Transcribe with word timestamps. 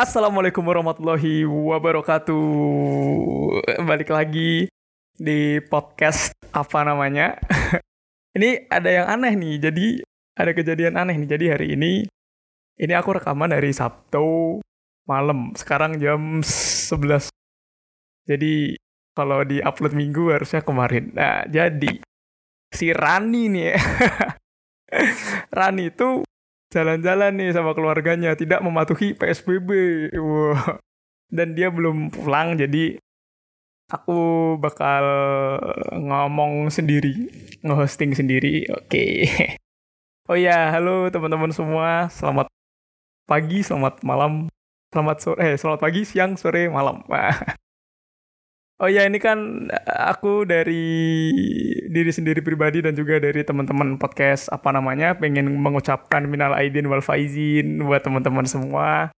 Assalamualaikum 0.00 0.64
warahmatullahi 0.64 1.44
wabarakatuh. 1.44 2.40
Balik 3.84 4.08
lagi 4.08 4.64
di 5.12 5.60
podcast 5.68 6.32
apa 6.56 6.88
namanya? 6.88 7.36
ini 8.40 8.64
ada 8.72 8.88
yang 8.88 9.12
aneh 9.12 9.36
nih. 9.36 9.54
Jadi 9.60 9.86
ada 10.40 10.56
kejadian 10.56 10.96
aneh 10.96 11.20
nih. 11.20 11.28
Jadi 11.28 11.44
hari 11.52 11.66
ini 11.76 11.92
ini 12.80 12.92
aku 12.96 13.20
rekaman 13.20 13.52
dari 13.52 13.76
Sabtu 13.76 14.64
malam. 15.04 15.52
Sekarang 15.52 16.00
jam 16.00 16.40
11. 16.40 17.28
Jadi 18.24 18.80
kalau 19.12 19.44
di 19.44 19.60
upload 19.60 19.92
minggu 19.92 20.32
harusnya 20.32 20.64
kemarin. 20.64 21.12
Nah, 21.12 21.44
jadi 21.44 22.00
si 22.72 22.88
Rani 22.96 23.52
nih 23.52 23.64
ya. 23.68 23.76
Rani 25.60 25.92
itu 25.92 26.24
jalan-jalan 26.70 27.34
nih 27.36 27.50
sama 27.50 27.74
keluarganya, 27.74 28.32
tidak 28.38 28.62
mematuhi 28.62 29.12
PSBB. 29.18 29.70
Wow. 30.14 30.78
Dan 31.30 31.54
dia 31.54 31.70
belum 31.70 32.10
pulang, 32.10 32.58
jadi 32.58 32.98
aku 33.90 34.54
bakal 34.58 35.04
ngomong 35.94 36.70
sendiri, 36.70 37.30
nge-hosting 37.62 38.14
sendiri. 38.14 38.66
Oke. 38.70 38.86
Okay. 38.86 39.58
Oh 40.30 40.38
ya, 40.38 40.70
halo 40.70 41.10
teman-teman 41.10 41.50
semua. 41.50 42.06
Selamat 42.06 42.46
pagi, 43.26 43.66
selamat 43.66 44.06
malam, 44.06 44.46
selamat 44.94 45.16
sore, 45.18 45.38
eh, 45.42 45.54
selamat 45.58 45.80
pagi, 45.82 46.06
siang, 46.06 46.38
sore, 46.38 46.70
malam. 46.70 47.02
Oh 48.80 48.88
ya 48.88 49.04
ini 49.04 49.20
kan 49.20 49.68
eh, 49.68 50.04
aku 50.08 50.48
dari 50.48 50.88
diri 51.84 52.08
sendiri 52.08 52.40
pribadi 52.40 52.80
dan 52.80 52.96
juga 52.96 53.20
dari 53.20 53.44
teman-teman 53.44 54.00
podcast 54.00 54.48
apa 54.48 54.72
namanya 54.72 55.12
pengen 55.20 55.52
mengucapkan 55.60 56.24
minal 56.24 56.56
aidin 56.56 56.88
wal 56.88 57.04
faizin 57.04 57.84
buat 57.84 58.00
teman-teman 58.00 58.48
semua. 58.48 59.12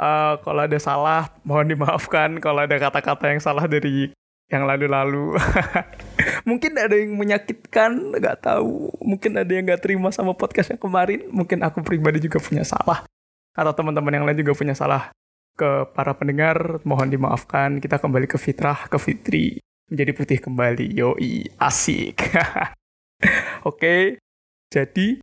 Uh, 0.00 0.40
kalau 0.40 0.64
ada 0.64 0.80
salah 0.80 1.28
mohon 1.44 1.68
dimaafkan 1.68 2.40
kalau 2.40 2.64
ada 2.64 2.80
kata-kata 2.80 3.36
yang 3.36 3.44
salah 3.44 3.68
dari 3.68 4.08
yang 4.48 4.64
lalu-lalu. 4.64 5.36
mungkin 6.48 6.80
ada 6.80 6.96
yang 6.96 7.12
menyakitkan, 7.20 8.16
nggak 8.16 8.40
tahu. 8.40 8.88
Mungkin 9.04 9.36
ada 9.36 9.52
yang 9.52 9.68
nggak 9.68 9.84
terima 9.84 10.08
sama 10.16 10.32
podcast 10.32 10.72
yang 10.72 10.80
kemarin. 10.80 11.28
Mungkin 11.28 11.60
aku 11.60 11.84
pribadi 11.84 12.24
juga 12.24 12.40
punya 12.40 12.64
salah. 12.64 13.04
Atau 13.52 13.76
teman-teman 13.76 14.16
yang 14.16 14.24
lain 14.24 14.40
juga 14.40 14.56
punya 14.56 14.72
salah 14.72 15.12
ke 15.60 15.84
para 15.92 16.16
pendengar 16.16 16.80
mohon 16.88 17.12
dimaafkan. 17.12 17.84
Kita 17.84 18.00
kembali 18.00 18.24
ke 18.24 18.40
fitrah 18.40 18.88
ke 18.88 18.96
fitri. 18.96 19.60
Menjadi 19.92 20.12
putih 20.16 20.38
kembali. 20.40 20.96
Yoi 20.96 21.52
asik. 21.60 22.16
Oke 22.32 22.72
okay. 23.68 24.02
jadi 24.72 25.20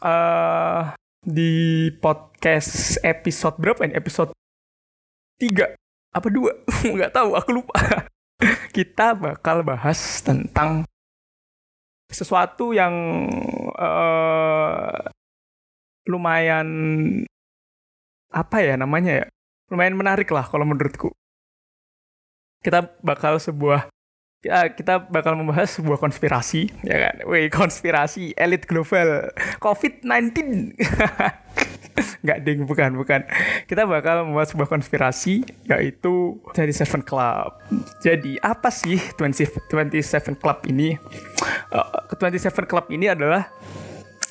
uh, 0.00 0.96
di 1.20 1.92
podcast 2.00 2.96
episode 3.04 3.60
berapa 3.60 3.84
ini? 3.84 3.92
Episode 3.92 4.32
3 5.36 5.76
apa 6.16 6.28
dua? 6.32 6.56
Nggak 6.96 7.12
tahu 7.12 7.36
aku 7.36 7.50
lupa. 7.52 7.76
Kita 8.76 9.12
bakal 9.12 9.60
bahas 9.60 10.24
tentang 10.24 10.88
sesuatu 12.08 12.72
yang 12.72 12.94
uh, 13.76 14.96
lumayan 16.08 16.68
apa 18.34 18.56
ya 18.62 18.74
namanya 18.78 19.24
ya 19.24 19.26
lumayan 19.74 19.98
menarik 19.98 20.30
lah 20.30 20.46
kalau 20.46 20.62
menurutku. 20.62 21.10
Kita 22.62 22.86
bakal 23.02 23.36
sebuah 23.42 23.92
ya, 24.44 24.68
kita 24.70 25.08
bakal 25.08 25.34
membahas 25.34 25.80
sebuah 25.80 25.96
konspirasi, 25.96 26.68
ya 26.84 26.96
kan? 27.08 27.24
Wih, 27.24 27.48
konspirasi 27.48 28.36
elit 28.36 28.68
global 28.68 29.32
COVID-19. 29.58 30.36
Nggak 32.24 32.38
ding, 32.44 32.64
bukan, 32.68 32.90
bukan. 33.00 33.20
Kita 33.64 33.88
bakal 33.88 34.28
membahas 34.28 34.52
sebuah 34.52 34.68
konspirasi, 34.68 35.44
yaitu 35.68 36.40
27 36.52 37.04
Club. 37.04 37.60
Jadi, 38.04 38.36
apa 38.40 38.68
sih 38.68 39.00
20, 39.16 39.68
27 39.68 40.36
Club 40.40 40.58
ini? 40.68 40.96
Uh, 41.72 42.16
27 42.16 42.68
Club 42.68 42.88
ini 42.92 43.08
adalah 43.12 43.48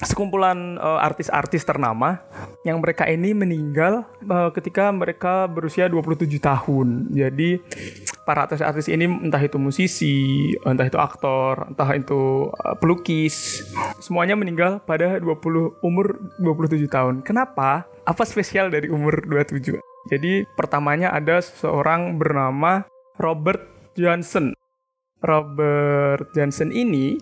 sekumpulan 0.05 0.77
uh, 0.79 0.99
artis-artis 1.01 1.63
ternama 1.67 2.21
yang 2.63 2.79
mereka 2.79 3.07
ini 3.07 3.35
meninggal 3.35 4.07
uh, 4.27 4.49
ketika 4.55 4.91
mereka 4.91 5.47
berusia 5.49 5.87
27 5.91 6.27
tahun. 6.39 7.11
Jadi 7.11 7.59
para 8.23 8.47
artis-artis 8.47 8.87
ini 8.87 9.05
entah 9.07 9.39
itu 9.43 9.59
musisi, 9.59 10.51
entah 10.63 10.87
itu 10.87 10.99
aktor, 10.99 11.71
entah 11.71 11.89
itu 11.95 12.47
uh, 12.51 12.75
pelukis, 12.79 13.67
semuanya 13.99 14.39
meninggal 14.39 14.79
pada 14.83 15.19
20 15.19 15.83
umur 15.83 16.05
27 16.39 16.87
tahun. 16.87 17.13
Kenapa? 17.23 17.87
Apa 18.03 18.23
spesial 18.23 18.71
dari 18.71 18.87
umur 18.91 19.23
27? 19.27 19.79
Jadi 20.11 20.43
pertamanya 20.59 21.15
ada 21.15 21.39
seorang 21.39 22.19
bernama 22.19 22.83
Robert 23.19 23.63
Johnson. 23.95 24.51
Robert 25.23 26.27
Johnson 26.35 26.75
ini 26.75 27.15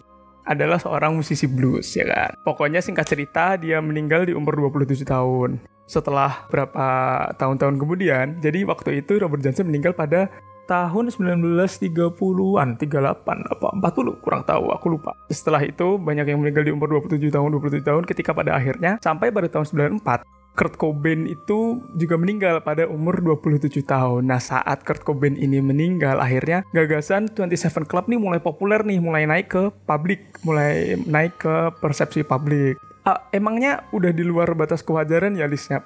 adalah 0.46 0.82
seorang 0.82 1.18
musisi 1.18 1.46
blues 1.46 1.94
ya 1.94 2.06
kan. 2.08 2.32
Pokoknya 2.42 2.82
singkat 2.82 3.06
cerita 3.10 3.56
dia 3.58 3.78
meninggal 3.80 4.26
di 4.26 4.34
umur 4.34 4.58
27 4.58 5.06
tahun. 5.06 5.62
Setelah 5.86 6.48
berapa 6.48 6.88
tahun-tahun 7.36 7.76
kemudian, 7.76 8.40
jadi 8.40 8.64
waktu 8.64 9.04
itu 9.04 9.20
Robert 9.20 9.44
Johnson 9.44 9.68
meninggal 9.68 9.92
pada 9.92 10.32
tahun 10.72 11.12
1930-an, 11.12 12.80
38 12.80 13.28
apa 13.28 13.68
40 13.76 14.24
kurang 14.24 14.48
tahu, 14.48 14.72
aku 14.72 14.88
lupa. 14.96 15.12
Setelah 15.28 15.60
itu 15.68 16.00
banyak 16.00 16.32
yang 16.32 16.40
meninggal 16.40 16.64
di 16.64 16.72
umur 16.72 16.88
27 16.96 17.28
tahun, 17.28 17.60
27 17.60 17.84
tahun 17.84 18.04
ketika 18.08 18.32
pada 18.32 18.56
akhirnya 18.56 18.96
sampai 19.04 19.36
pada 19.36 19.52
tahun 19.52 19.68
94 19.68 20.41
Kurt 20.52 20.76
Cobain 20.76 21.26
itu 21.32 21.80
juga 21.96 22.20
meninggal 22.20 22.60
pada 22.62 22.84
umur 22.86 23.24
27 23.24 23.82
tahun. 23.88 24.28
Nah, 24.28 24.44
saat 24.44 24.84
Kurt 24.84 25.08
Cobain 25.08 25.40
ini 25.40 25.64
meninggal, 25.64 26.20
akhirnya 26.20 26.68
gagasan 26.76 27.32
27 27.32 27.88
Club 27.88 28.12
nih 28.12 28.20
mulai 28.20 28.44
populer 28.44 28.84
nih, 28.84 29.00
mulai 29.00 29.24
naik 29.24 29.48
ke 29.48 29.64
publik, 29.88 30.38
mulai 30.44 31.00
naik 31.08 31.40
ke 31.40 31.72
persepsi 31.80 32.28
publik. 32.28 32.76
Ah, 33.08 33.32
emangnya 33.34 33.88
udah 33.96 34.12
di 34.14 34.22
luar 34.22 34.54
batas 34.54 34.86
kewajaran 34.86 35.40
ya, 35.40 35.48
Lisnya? 35.48 35.82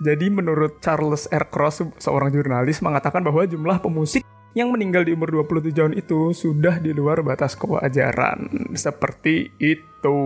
Jadi 0.00 0.32
menurut 0.32 0.80
Charles 0.80 1.28
R. 1.28 1.48
Cross, 1.52 1.84
seorang 2.00 2.32
jurnalis, 2.32 2.80
mengatakan 2.80 3.20
bahwa 3.20 3.44
jumlah 3.44 3.84
pemusik 3.84 4.24
yang 4.54 4.74
meninggal 4.74 5.06
di 5.06 5.14
umur 5.14 5.46
27 5.46 5.70
tahun 5.70 5.94
itu 5.94 6.34
sudah 6.34 6.82
di 6.82 6.90
luar 6.90 7.22
batas 7.22 7.54
kewajaran. 7.54 8.70
Seperti 8.74 9.54
itu. 9.62 10.18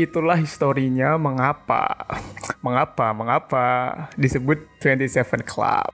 Itulah 0.00 0.40
historinya 0.40 1.20
mengapa. 1.20 2.16
Mengapa, 2.64 3.12
mengapa 3.12 3.66
disebut 4.16 4.64
27 4.80 5.44
Club. 5.44 5.90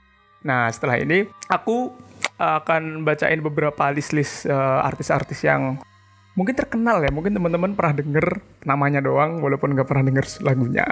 Nah, 0.46 0.70
setelah 0.70 0.98
ini 1.02 1.26
aku 1.50 1.90
akan 2.38 3.06
bacain 3.06 3.38
beberapa 3.38 3.90
list-list 3.94 4.46
uh, 4.50 4.82
artis-artis 4.82 5.42
yang 5.42 5.78
mungkin 6.38 6.54
terkenal 6.54 7.02
ya. 7.02 7.10
Mungkin 7.10 7.34
teman-teman 7.34 7.74
pernah 7.74 7.94
denger 7.98 8.26
namanya 8.66 9.02
doang 9.02 9.42
walaupun 9.42 9.74
nggak 9.74 9.86
pernah 9.86 10.06
denger 10.06 10.26
lagunya. 10.46 10.86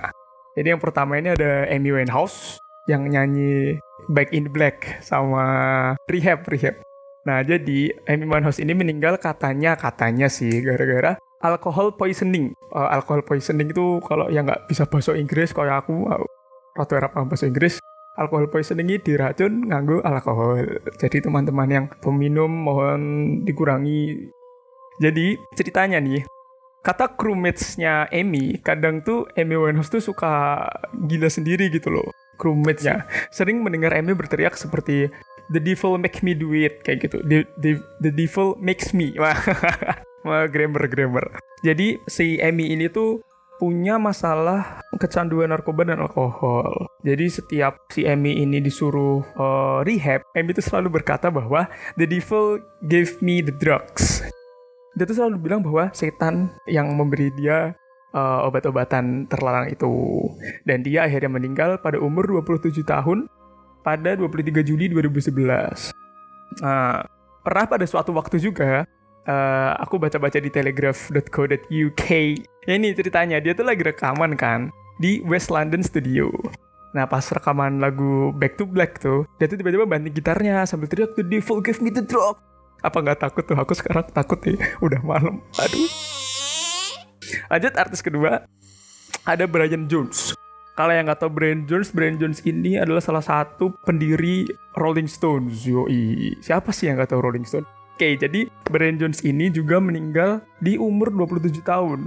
Jadi 0.59 0.67
yang 0.75 0.83
pertama 0.83 1.15
ini 1.15 1.31
ada 1.31 1.71
Amy 1.71 1.95
Winehouse 1.95 2.59
yang 2.91 3.07
nyanyi 3.07 3.79
Back 4.11 4.35
in 4.35 4.51
Black 4.51 4.99
sama 5.07 5.47
Rehab 6.11 6.43
Rehab. 6.51 6.83
Nah 7.23 7.47
jadi 7.47 7.95
Amy 8.11 8.27
Winehouse 8.27 8.59
ini 8.59 8.75
meninggal 8.75 9.23
katanya 9.23 9.79
katanya 9.79 10.27
sih 10.27 10.51
gara-gara 10.67 11.15
alcohol 11.39 11.95
poisoning. 11.95 12.51
Uh, 12.75 12.91
alcohol 12.91 13.23
poisoning 13.23 13.71
itu 13.71 14.03
kalau 14.03 14.27
yang 14.27 14.51
nggak 14.51 14.67
bisa 14.67 14.91
bahasa 14.91 15.15
Inggris 15.15 15.55
kayak 15.55 15.87
aku 15.87 16.11
ratu 16.75 16.99
Arab 16.99 17.15
bahasa 17.15 17.47
Inggris 17.47 17.79
alkohol 18.19 18.51
poisoning 18.51 18.91
ini 18.91 18.97
diracun 18.99 19.71
nganggo 19.71 20.03
alkohol. 20.03 20.67
Jadi 20.99 21.23
teman-teman 21.23 21.69
yang 21.71 21.87
peminum 22.03 22.51
mohon 22.51 23.01
dikurangi. 23.47 24.29
Jadi 25.01 25.33
ceritanya 25.57 25.97
nih, 25.97 26.29
kata 26.85 27.17
crewmates-nya 27.17 28.13
Amy, 28.13 28.61
kadang 28.61 29.01
tuh 29.01 29.25
Amy 29.33 29.57
Winehouse 29.57 29.89
tuh 29.89 30.05
suka 30.05 30.69
gila 31.09 31.33
sendiri 31.33 31.73
gitu 31.73 31.89
loh 31.89 32.13
crewmate-nya 32.41 33.05
sering 33.29 33.61
mendengar 33.61 33.93
Amy 33.93 34.17
berteriak 34.17 34.57
seperti 34.57 35.13
The 35.51 35.59
devil 35.59 35.99
make 35.99 36.23
me 36.23 36.39
do 36.39 36.55
it 36.55 36.87
kayak 36.87 37.11
gitu. 37.11 37.27
The, 37.27 37.43
the, 37.59 37.83
the 37.99 38.15
devil 38.15 38.55
makes 38.63 38.95
me. 38.95 39.11
Wah, 39.19 40.47
grammar 40.47 40.87
grammar. 40.87 41.27
Jadi 41.67 41.99
si 42.07 42.39
Amy 42.39 42.71
ini 42.71 42.87
tuh 42.87 43.19
punya 43.61 44.01
masalah 44.01 44.81
kecanduan 44.97 45.53
narkoba 45.53 45.85
dan 45.85 46.01
alkohol. 46.01 46.89
Jadi 47.05 47.29
setiap 47.29 47.77
si 47.93 48.09
Amy 48.09 48.41
ini 48.41 48.63
disuruh 48.65 49.21
uh, 49.37 49.85
rehab, 49.85 50.25
Amy 50.33 50.57
itu 50.57 50.65
selalu 50.65 51.03
berkata 51.03 51.29
bahwa 51.29 51.69
the 52.01 52.09
devil 52.09 52.57
gave 52.89 53.21
me 53.21 53.45
the 53.45 53.53
drugs. 53.53 54.25
Dia 54.97 55.05
tuh 55.05 55.19
selalu 55.19 55.37
bilang 55.51 55.61
bahwa 55.61 55.93
setan 55.93 56.57
yang 56.65 56.95
memberi 56.97 57.29
dia 57.37 57.77
uh, 58.15 58.47
obat-obatan 58.47 59.27
terlarang 59.31 59.71
itu. 59.71 59.91
Dan 60.67 60.83
dia 60.87 61.07
akhirnya 61.07 61.31
meninggal 61.31 61.79
pada 61.83 61.99
umur 61.99 62.27
27 62.27 62.83
tahun 62.87 63.27
pada 63.81 64.17
23 64.17 64.63
Juli 64.67 64.93
2011. 64.93 65.95
Nah, 66.61 67.07
pernah 67.41 67.65
pada 67.67 67.85
suatu 67.87 68.13
waktu 68.13 68.37
juga 68.43 68.85
uh, 69.27 69.71
aku 69.81 69.97
baca-baca 69.97 70.39
di 70.39 70.51
telegraph.co.uk. 70.53 72.07
Ya 72.69 72.73
ini 72.77 72.93
ceritanya, 72.93 73.41
dia 73.41 73.57
tuh 73.57 73.65
lagi 73.65 73.83
rekaman 73.83 74.37
kan 74.37 74.69
di 75.01 75.25
West 75.25 75.49
London 75.49 75.81
Studio. 75.81 76.29
Nah 76.91 77.07
pas 77.07 77.23
rekaman 77.23 77.79
lagu 77.79 78.35
Back 78.35 78.59
to 78.59 78.67
Black 78.67 78.99
tuh, 78.99 79.25
dia 79.39 79.47
tuh 79.47 79.57
tiba-tiba 79.57 79.87
banting 79.87 80.11
gitarnya 80.11 80.67
sambil 80.67 80.91
teriak 80.91 81.15
The 81.15 81.23
devil 81.23 81.63
give 81.63 81.79
me 81.79 81.95
the 81.95 82.03
drug. 82.03 82.37
Apa 82.83 82.99
nggak 82.99 83.21
takut 83.23 83.45
tuh? 83.47 83.57
Aku 83.57 83.77
sekarang 83.77 84.09
takut 84.11 84.41
nih. 84.43 84.59
Udah 84.81 85.01
malam. 85.05 85.45
Aduh. 85.61 86.20
Lanjut 87.51 87.73
artis 87.79 88.01
kedua. 88.01 88.45
Ada 89.29 89.45
Brian 89.45 89.87
Jones. 89.91 90.33
Kalau 90.79 90.97
yang 90.97 91.13
nggak 91.13 91.21
tahu 91.21 91.31
Brian 91.35 91.69
Jones, 91.69 91.93
Brian 91.93 92.17
Jones 92.17 92.41
ini 92.49 92.81
adalah 92.81 93.05
salah 93.05 93.21
satu 93.21 93.69
pendiri 93.85 94.49
Rolling 94.81 95.11
Stones. 95.11 95.69
Yoi. 95.69 96.41
Siapa 96.41 96.73
sih 96.73 96.89
yang 96.89 96.97
nggak 96.97 97.13
tahu 97.13 97.21
Rolling 97.21 97.45
Stones? 97.45 97.69
Oke, 98.01 98.17
jadi 98.17 98.49
Brian 98.65 98.97
Jones 98.97 99.21
ini 99.29 99.53
juga 99.53 99.77
meninggal 99.77 100.41
di 100.65 100.81
umur 100.81 101.13
27 101.13 101.61
tahun. 101.61 102.01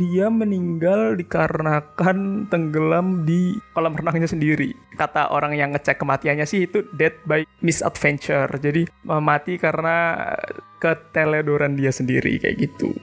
Dia 0.00 0.32
meninggal 0.32 1.20
dikarenakan 1.20 2.48
tenggelam 2.48 3.28
di 3.28 3.52
kolam 3.76 3.92
renangnya 3.92 4.24
sendiri. 4.24 4.72
Kata 4.96 5.28
orang 5.28 5.52
yang 5.52 5.76
ngecek 5.76 6.00
kematiannya 6.00 6.48
sih 6.48 6.64
itu 6.64 6.88
death 6.96 7.20
by 7.28 7.44
misadventure. 7.60 8.48
Jadi 8.56 8.88
mati 9.04 9.60
karena 9.60 10.32
keteledoran 10.80 11.76
dia 11.76 11.92
sendiri 11.92 12.40
kayak 12.40 12.64
gitu 12.64 12.96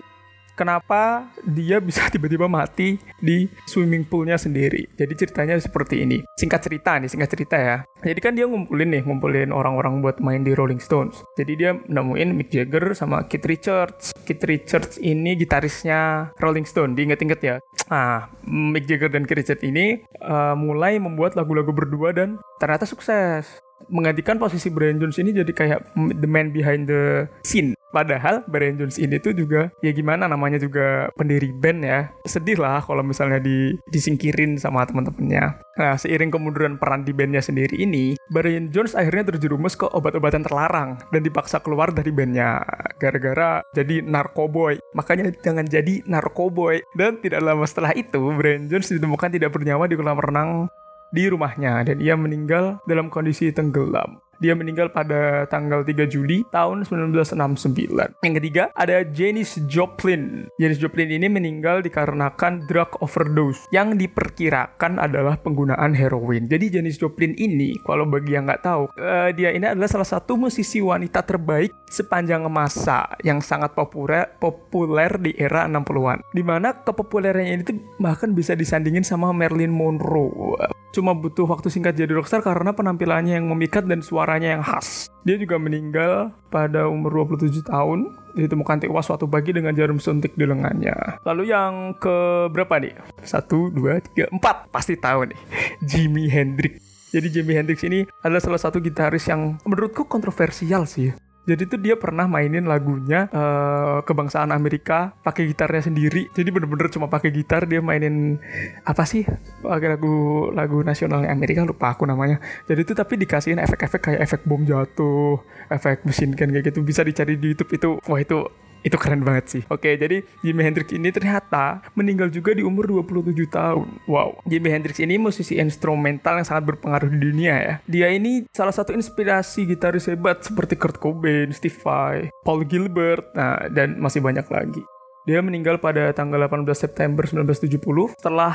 kenapa 0.56 1.28
dia 1.44 1.82
bisa 1.82 2.08
tiba-tiba 2.14 2.46
mati 2.46 3.00
di 3.20 3.48
swimming 3.68 4.06
poolnya 4.06 4.38
sendiri. 4.38 4.88
Jadi 4.96 5.14
ceritanya 5.18 5.56
seperti 5.58 6.04
ini. 6.04 6.22
Singkat 6.38 6.62
cerita 6.62 6.98
nih, 6.98 7.10
singkat 7.10 7.30
cerita 7.32 7.58
ya. 7.58 7.78
Jadi 8.02 8.20
kan 8.20 8.34
dia 8.34 8.46
ngumpulin 8.50 8.90
nih, 8.98 9.02
ngumpulin 9.06 9.50
orang-orang 9.54 10.02
buat 10.02 10.18
main 10.20 10.42
di 10.42 10.58
Rolling 10.58 10.82
Stones. 10.82 11.22
Jadi 11.38 11.54
dia 11.58 11.72
nemuin 11.78 12.34
Mick 12.34 12.50
Jagger 12.50 12.94
sama 12.98 13.26
Keith 13.30 13.46
Richards. 13.46 14.14
Keith 14.26 14.42
Richards 14.44 14.98
ini 15.02 15.38
gitarisnya 15.38 16.34
Rolling 16.42 16.66
Stone, 16.66 16.98
diinget-inget 16.98 17.40
ya. 17.42 17.56
Nah, 17.90 18.32
Mick 18.48 18.90
Jagger 18.90 19.14
dan 19.14 19.30
Keith 19.30 19.46
Richards 19.46 19.64
ini 19.66 20.02
uh, 20.24 20.58
mulai 20.58 20.98
membuat 20.98 21.38
lagu-lagu 21.38 21.70
berdua 21.74 22.14
dan 22.14 22.42
ternyata 22.58 22.86
sukses 22.86 23.62
menggantikan 23.88 24.38
posisi 24.38 24.70
Brian 24.70 25.00
Jones 25.00 25.18
ini 25.18 25.34
jadi 25.34 25.52
kayak 25.52 25.80
the 26.20 26.30
man 26.30 26.54
behind 26.54 26.86
the 26.86 27.26
scene 27.42 27.74
Padahal 27.92 28.48
Brian 28.48 28.80
Jones 28.80 28.96
ini 28.98 29.20
tuh 29.20 29.36
juga 29.36 29.68
ya 29.84 29.92
gimana 29.92 30.26
namanya 30.26 30.58
juga 30.58 31.12
pendiri 31.20 31.52
band 31.52 31.84
ya. 31.84 32.08
Sedih 32.24 32.56
lah 32.58 32.80
kalau 32.80 33.04
misalnya 33.04 33.44
di, 33.44 33.76
disingkirin 33.92 34.56
sama 34.56 34.88
teman-temannya. 34.88 35.60
Nah, 35.76 35.96
seiring 36.00 36.32
kemunduran 36.32 36.80
peran 36.80 37.04
di 37.04 37.12
bandnya 37.12 37.44
sendiri 37.44 37.76
ini, 37.76 38.16
Brian 38.32 38.72
Jones 38.72 38.96
akhirnya 38.96 39.36
terjerumus 39.36 39.76
ke 39.76 39.86
obat-obatan 39.92 40.48
terlarang 40.48 41.04
dan 41.12 41.22
dipaksa 41.22 41.60
keluar 41.60 41.92
dari 41.92 42.10
bandnya 42.16 42.64
gara-gara 42.96 43.60
jadi 43.76 44.00
narkoboy. 44.08 44.80
Makanya 44.96 45.36
jangan 45.44 45.68
jadi 45.68 46.02
narkoboy. 46.08 46.80
Dan 46.96 47.20
tidak 47.20 47.44
lama 47.44 47.68
setelah 47.68 47.92
itu, 47.92 48.20
Brian 48.40 48.72
Jones 48.72 48.88
ditemukan 48.88 49.36
tidak 49.36 49.52
bernyawa 49.52 49.86
di 49.92 50.00
kolam 50.00 50.18
renang 50.18 50.72
di 51.12 51.28
rumahnya 51.28 51.84
dan 51.84 52.00
ia 52.00 52.16
meninggal 52.16 52.80
dalam 52.88 53.12
kondisi 53.12 53.52
tenggelam. 53.52 54.18
Dia 54.42 54.58
meninggal 54.58 54.90
pada 54.90 55.46
tanggal 55.46 55.86
3 55.86 56.10
Juli 56.10 56.42
tahun 56.50 56.82
1969. 56.82 58.26
Yang 58.26 58.34
ketiga, 58.42 58.74
ada 58.74 59.06
Janis 59.06 59.62
Joplin. 59.70 60.50
Janis 60.58 60.82
Joplin 60.82 61.14
ini 61.14 61.30
meninggal 61.30 61.86
dikarenakan 61.86 62.66
drug 62.66 62.98
overdose 63.06 63.70
yang 63.70 64.02
diperkirakan 64.02 64.98
adalah 64.98 65.38
penggunaan 65.38 65.94
heroin. 65.94 66.50
Jadi 66.50 66.74
Janis 66.74 66.98
Joplin 66.98 67.38
ini, 67.38 67.78
kalau 67.86 68.10
bagi 68.10 68.34
yang 68.34 68.50
nggak 68.50 68.66
tahu, 68.66 68.90
uh, 68.98 69.30
dia 69.30 69.54
ini 69.54 69.70
adalah 69.70 69.86
salah 69.86 70.10
satu 70.10 70.34
musisi 70.34 70.82
wanita 70.82 71.22
terbaik 71.22 71.70
sepanjang 71.94 72.42
masa 72.50 73.14
yang 73.22 73.46
sangat 73.46 73.78
populer 73.78 74.26
populer 74.42 75.22
di 75.22 75.38
era 75.38 75.70
60-an. 75.70 76.26
Di 76.34 76.42
mana 76.42 76.82
kepopulerannya 76.82 77.54
ini 77.54 77.62
tuh 77.62 77.78
bahkan 78.02 78.34
bisa 78.34 78.58
disandingin 78.58 79.06
sama 79.06 79.30
Marilyn 79.30 79.70
Monroe 79.70 80.58
cuma 80.92 81.16
butuh 81.16 81.48
waktu 81.48 81.72
singkat 81.72 81.96
jadi 81.96 82.12
rockstar 82.12 82.44
karena 82.44 82.76
penampilannya 82.76 83.40
yang 83.40 83.48
memikat 83.48 83.88
dan 83.88 84.04
suaranya 84.32 84.56
yang 84.56 84.64
khas. 84.64 85.12
Dia 85.28 85.36
juga 85.36 85.60
meninggal 85.60 86.32
pada 86.48 86.88
umur 86.88 87.28
27 87.28 87.68
tahun, 87.68 88.16
ditemukan 88.32 88.80
tewas 88.80 89.04
suatu 89.04 89.28
pagi 89.28 89.52
dengan 89.52 89.76
jarum 89.76 90.00
suntik 90.00 90.40
di 90.40 90.48
lengannya. 90.48 90.96
Lalu 91.28 91.52
yang 91.52 92.00
ke 92.00 92.48
berapa 92.48 92.80
nih? 92.80 92.96
Satu, 93.28 93.68
dua, 93.68 94.00
tiga, 94.00 94.32
empat. 94.32 94.72
Pasti 94.72 94.96
tahu 94.96 95.36
nih. 95.36 95.40
Jimi 95.92 96.32
Hendrix. 96.32 96.80
Jadi 97.12 97.28
Jimi 97.28 97.60
Hendrix 97.60 97.84
ini 97.84 98.08
adalah 98.24 98.40
salah 98.40 98.62
satu 98.64 98.80
gitaris 98.80 99.28
yang 99.28 99.60
menurutku 99.68 100.08
kontroversial 100.08 100.88
sih. 100.88 101.12
Jadi 101.42 101.64
tuh 101.66 101.80
dia 101.82 101.98
pernah 101.98 102.30
mainin 102.30 102.70
lagunya 102.70 103.26
uh, 103.34 104.06
kebangsaan 104.06 104.54
Amerika 104.54 105.18
pakai 105.26 105.50
gitarnya 105.50 105.90
sendiri. 105.90 106.30
Jadi 106.38 106.50
bener-bener 106.54 106.94
cuma 106.94 107.10
pakai 107.10 107.34
gitar 107.34 107.66
dia 107.66 107.82
mainin 107.82 108.38
apa 108.86 109.02
sih? 109.10 109.26
Pakai 109.66 109.98
lagu 109.98 110.48
lagu 110.54 110.86
nasionalnya 110.86 111.34
Amerika 111.34 111.66
lupa 111.66 111.98
aku 111.98 112.06
namanya. 112.06 112.38
Jadi 112.70 112.86
itu 112.86 112.94
tapi 112.94 113.18
dikasihin 113.18 113.58
efek-efek 113.58 114.02
kayak 114.06 114.22
efek 114.22 114.42
bom 114.46 114.62
jatuh, 114.62 115.42
efek 115.74 116.06
mesin 116.06 116.38
kan 116.38 116.54
kayak 116.54 116.70
gitu 116.70 116.86
bisa 116.86 117.02
dicari 117.02 117.42
di 117.42 117.58
YouTube 117.58 117.72
itu. 117.74 117.90
Wah 118.06 118.20
itu 118.22 118.46
itu 118.82 118.98
keren 118.98 119.22
banget 119.22 119.46
sih. 119.48 119.62
Oke, 119.70 119.94
jadi 119.94 120.26
Jimi 120.42 120.62
Hendrix 120.66 120.90
ini 120.94 121.10
ternyata 121.14 121.86
meninggal 121.94 122.34
juga 122.34 122.58
di 122.58 122.66
umur 122.66 122.90
27 122.90 123.34
tahun. 123.50 123.88
Wow. 124.10 124.42
Jimi 124.50 124.70
Hendrix 124.74 124.98
ini 124.98 125.22
musisi 125.22 125.58
instrumental 125.58 126.42
yang 126.42 126.48
sangat 126.48 126.66
berpengaruh 126.74 127.10
di 127.10 127.20
dunia 127.22 127.56
ya. 127.58 127.74
Dia 127.86 128.08
ini 128.14 128.46
salah 128.50 128.74
satu 128.74 128.94
inspirasi 128.94 129.70
gitaris 129.70 130.10
hebat 130.10 130.42
seperti 130.42 130.78
Kurt 130.78 130.98
Cobain, 130.98 131.54
Steve 131.54 131.78
Vai, 131.86 132.34
Paul 132.42 132.66
Gilbert, 132.66 133.30
nah 133.38 133.70
dan 133.70 134.02
masih 134.02 134.22
banyak 134.22 134.46
lagi. 134.50 134.82
Dia 135.22 135.38
meninggal 135.46 135.78
pada 135.78 136.10
tanggal 136.18 136.50
18 136.50 136.66
September 136.74 137.22
1970 137.30 138.18
setelah 138.18 138.54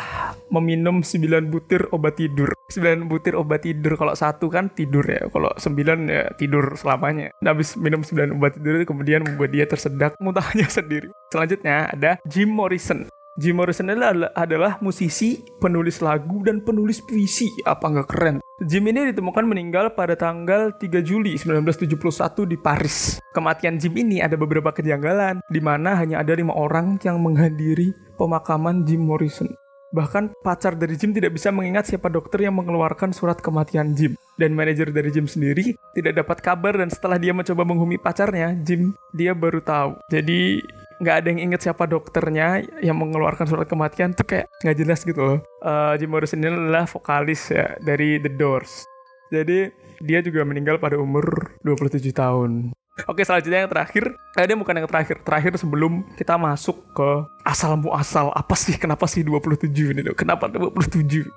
meminum 0.50 0.98
9 0.98 1.46
butir 1.46 1.86
obat 1.94 2.18
tidur. 2.18 2.50
9 2.74 3.06
butir 3.06 3.38
obat 3.38 3.62
tidur 3.62 3.94
kalau 3.94 4.18
satu 4.18 4.50
kan 4.50 4.66
tidur 4.74 5.06
ya, 5.06 5.30
kalau 5.30 5.54
9 5.54 6.10
ya 6.10 6.26
tidur 6.34 6.74
selamanya. 6.74 7.30
Nah, 7.38 7.54
habis 7.54 7.78
minum 7.78 8.02
9 8.02 8.34
obat 8.34 8.58
tidur 8.58 8.82
itu 8.82 8.86
kemudian 8.90 9.22
membuat 9.22 9.54
dia 9.54 9.62
tersedak 9.70 10.18
muntahnya 10.18 10.66
sendiri. 10.82 11.06
Selanjutnya 11.30 11.94
ada 11.94 12.18
Jim 12.26 12.50
Morrison. 12.50 13.06
Jim 13.36 13.60
Morrison 13.60 13.92
adalah, 13.92 14.32
adalah 14.32 14.72
musisi, 14.80 15.44
penulis 15.60 16.00
lagu, 16.00 16.40
dan 16.40 16.64
penulis 16.64 17.04
puisi. 17.04 17.52
Apa 17.68 17.92
nggak 17.92 18.08
keren? 18.08 18.36
Jim 18.64 18.88
ini 18.88 19.12
ditemukan 19.12 19.44
meninggal 19.44 19.92
pada 19.92 20.16
tanggal 20.16 20.72
3 20.72 21.04
Juli 21.04 21.36
1971 21.36 22.48
di 22.48 22.56
Paris. 22.56 23.20
Kematian 23.36 23.76
Jim 23.76 23.92
ini 24.00 24.24
ada 24.24 24.40
beberapa 24.40 24.72
kejanggalan, 24.72 25.44
di 25.52 25.60
mana 25.60 26.00
hanya 26.00 26.24
ada 26.24 26.32
lima 26.32 26.56
orang 26.56 26.96
yang 27.04 27.20
menghadiri 27.20 27.92
pemakaman 28.16 28.88
Jim 28.88 29.04
Morrison. 29.04 29.52
Bahkan 29.92 30.40
pacar 30.40 30.72
dari 30.72 30.96
Jim 30.96 31.12
tidak 31.12 31.36
bisa 31.36 31.52
mengingat 31.52 31.92
siapa 31.92 32.08
dokter 32.08 32.48
yang 32.48 32.56
mengeluarkan 32.56 33.12
surat 33.12 33.36
kematian 33.36 33.92
Jim. 33.92 34.16
Dan 34.40 34.56
manajer 34.56 34.88
dari 34.88 35.12
Jim 35.12 35.28
sendiri 35.28 35.76
tidak 35.92 36.25
dapat 36.25 36.40
kabar 36.40 36.76
dan 36.80 36.88
setelah 36.88 37.20
dia 37.20 37.37
mencoba 37.37 37.68
menghubungi 37.68 38.00
pacarnya, 38.00 38.56
Jim, 38.64 38.96
dia 39.12 39.37
baru 39.37 39.61
tahu. 39.61 40.00
Jadi 40.08 40.64
nggak 40.96 41.16
ada 41.22 41.26
yang 41.28 41.40
inget 41.50 41.60
siapa 41.68 41.84
dokternya 41.84 42.64
yang 42.80 42.96
mengeluarkan 42.96 43.44
surat 43.44 43.68
kematian 43.68 44.16
tuh 44.16 44.24
kayak 44.24 44.48
nggak 44.64 44.76
jelas 44.76 45.00
gitu 45.04 45.20
loh. 45.20 45.38
Uh, 45.60 45.92
Jim 46.00 46.08
Morrison 46.08 46.40
ini 46.40 46.48
adalah 46.48 46.88
vokalis 46.88 47.52
ya 47.52 47.76
dari 47.84 48.16
The 48.20 48.32
Doors. 48.32 48.88
Jadi 49.28 49.68
dia 50.00 50.22
juga 50.22 50.46
meninggal 50.46 50.78
pada 50.78 50.96
umur 50.96 51.56
27 51.64 52.00
tahun. 52.14 52.72
Oke 53.04 53.28
selanjutnya 53.28 53.68
yang 53.68 53.72
terakhir, 53.72 54.16
eh, 54.40 54.46
dia 54.48 54.56
bukan 54.56 54.72
yang 54.72 54.88
terakhir, 54.88 55.20
terakhir 55.20 55.52
sebelum 55.60 56.00
kita 56.16 56.40
masuk 56.40 56.80
ke 56.96 57.08
asal 57.44 57.76
muasal 57.76 58.32
apa 58.32 58.56
sih 58.56 58.72
kenapa 58.80 59.04
sih 59.04 59.20
27 59.20 59.92
ini 59.92 60.00
loh, 60.00 60.16
kenapa 60.16 60.48
27? 60.48 61.28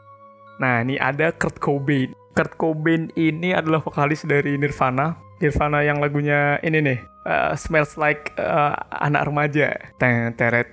Nah 0.63 0.87
ini 0.87 0.95
ada 0.95 1.35
Kurt 1.35 1.59
Cobain. 1.59 2.15
Kurt 2.31 2.55
Cobain 2.55 3.11
ini 3.19 3.51
adalah 3.51 3.83
vokalis 3.83 4.23
dari 4.23 4.55
Nirvana. 4.55 5.19
Nirvana 5.39 5.79
yang 5.87 6.03
lagunya 6.03 6.59
ini 6.59 6.83
nih, 6.83 6.99
uh, 7.23 7.55
Smells 7.55 7.95
Like 7.95 8.35
uh, 8.35 8.75
anak 8.91 9.31
remaja. 9.31 9.71
Teret, 9.95 10.67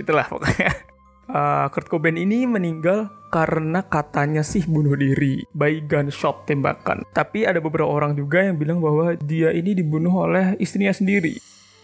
itulah 0.00 0.26
pokoknya. 0.28 0.72
Uh, 1.26 1.66
Kurt 1.74 1.90
Cobain 1.90 2.14
ini 2.14 2.46
meninggal 2.46 3.10
karena 3.34 3.82
katanya 3.82 4.46
sih 4.46 4.62
bunuh 4.62 4.94
diri 4.94 5.42
by 5.58 5.82
gunshot 5.82 6.46
tembakan. 6.46 7.02
Tapi 7.10 7.42
ada 7.42 7.58
beberapa 7.58 7.90
orang 7.90 8.14
juga 8.14 8.46
yang 8.46 8.54
bilang 8.54 8.78
bahwa 8.78 9.18
dia 9.18 9.50
ini 9.50 9.74
dibunuh 9.74 10.22
oleh 10.22 10.54
istrinya 10.62 10.94
sendiri. 10.94 11.34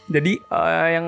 Jadi 0.07 0.38
uh, 0.47 0.88
yang 0.95 1.07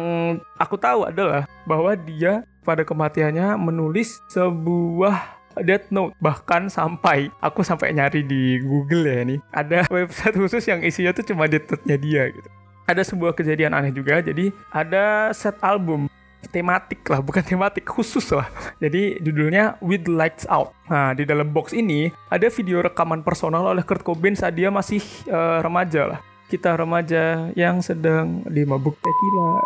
aku 0.58 0.74
tahu 0.74 1.06
adalah 1.06 1.46
bahwa 1.62 1.94
dia 1.94 2.42
pada 2.66 2.82
kematiannya 2.82 3.54
menulis 3.54 4.18
sebuah 4.26 5.43
Death 5.68 5.88
Note 5.94 6.14
bahkan 6.18 6.66
sampai 6.66 7.30
aku 7.38 7.62
sampai 7.62 7.94
nyari 7.94 8.26
di 8.26 8.58
Google 8.62 9.06
ya 9.06 9.16
ini 9.22 9.36
ada 9.54 9.86
website 9.94 10.34
khusus 10.34 10.64
yang 10.66 10.82
isinya 10.82 11.14
tuh 11.14 11.24
cuma 11.26 11.46
Death 11.46 11.70
Note-nya 11.70 11.96
dia 11.98 12.22
gitu. 12.30 12.48
Ada 12.84 13.00
sebuah 13.00 13.32
kejadian 13.32 13.72
aneh 13.72 13.94
juga 13.94 14.20
jadi 14.20 14.52
ada 14.68 15.32
set 15.32 15.56
album 15.64 16.10
tematik 16.48 17.02
lah, 17.08 17.20
bukan 17.26 17.42
tematik 17.42 17.88
khusus 17.88 18.24
lah. 18.32 18.48
Jadi 18.80 19.20
judulnya 19.24 19.80
With 19.80 20.06
Lights 20.08 20.44
Out. 20.46 20.76
Nah, 20.86 21.16
di 21.16 21.24
dalam 21.24 21.50
box 21.50 21.72
ini 21.72 22.12
ada 22.28 22.46
video 22.52 22.84
rekaman 22.84 23.24
personal 23.24 23.64
oleh 23.64 23.82
Kurt 23.82 24.04
Cobain 24.04 24.36
saat 24.36 24.56
dia 24.56 24.68
masih 24.68 25.00
uh, 25.32 25.64
remaja 25.64 26.16
lah. 26.16 26.20
Kita 26.46 26.76
remaja 26.76 27.50
yang 27.56 27.80
sedang 27.80 28.44
dimabuk 28.46 29.00
tequila. 29.00 29.64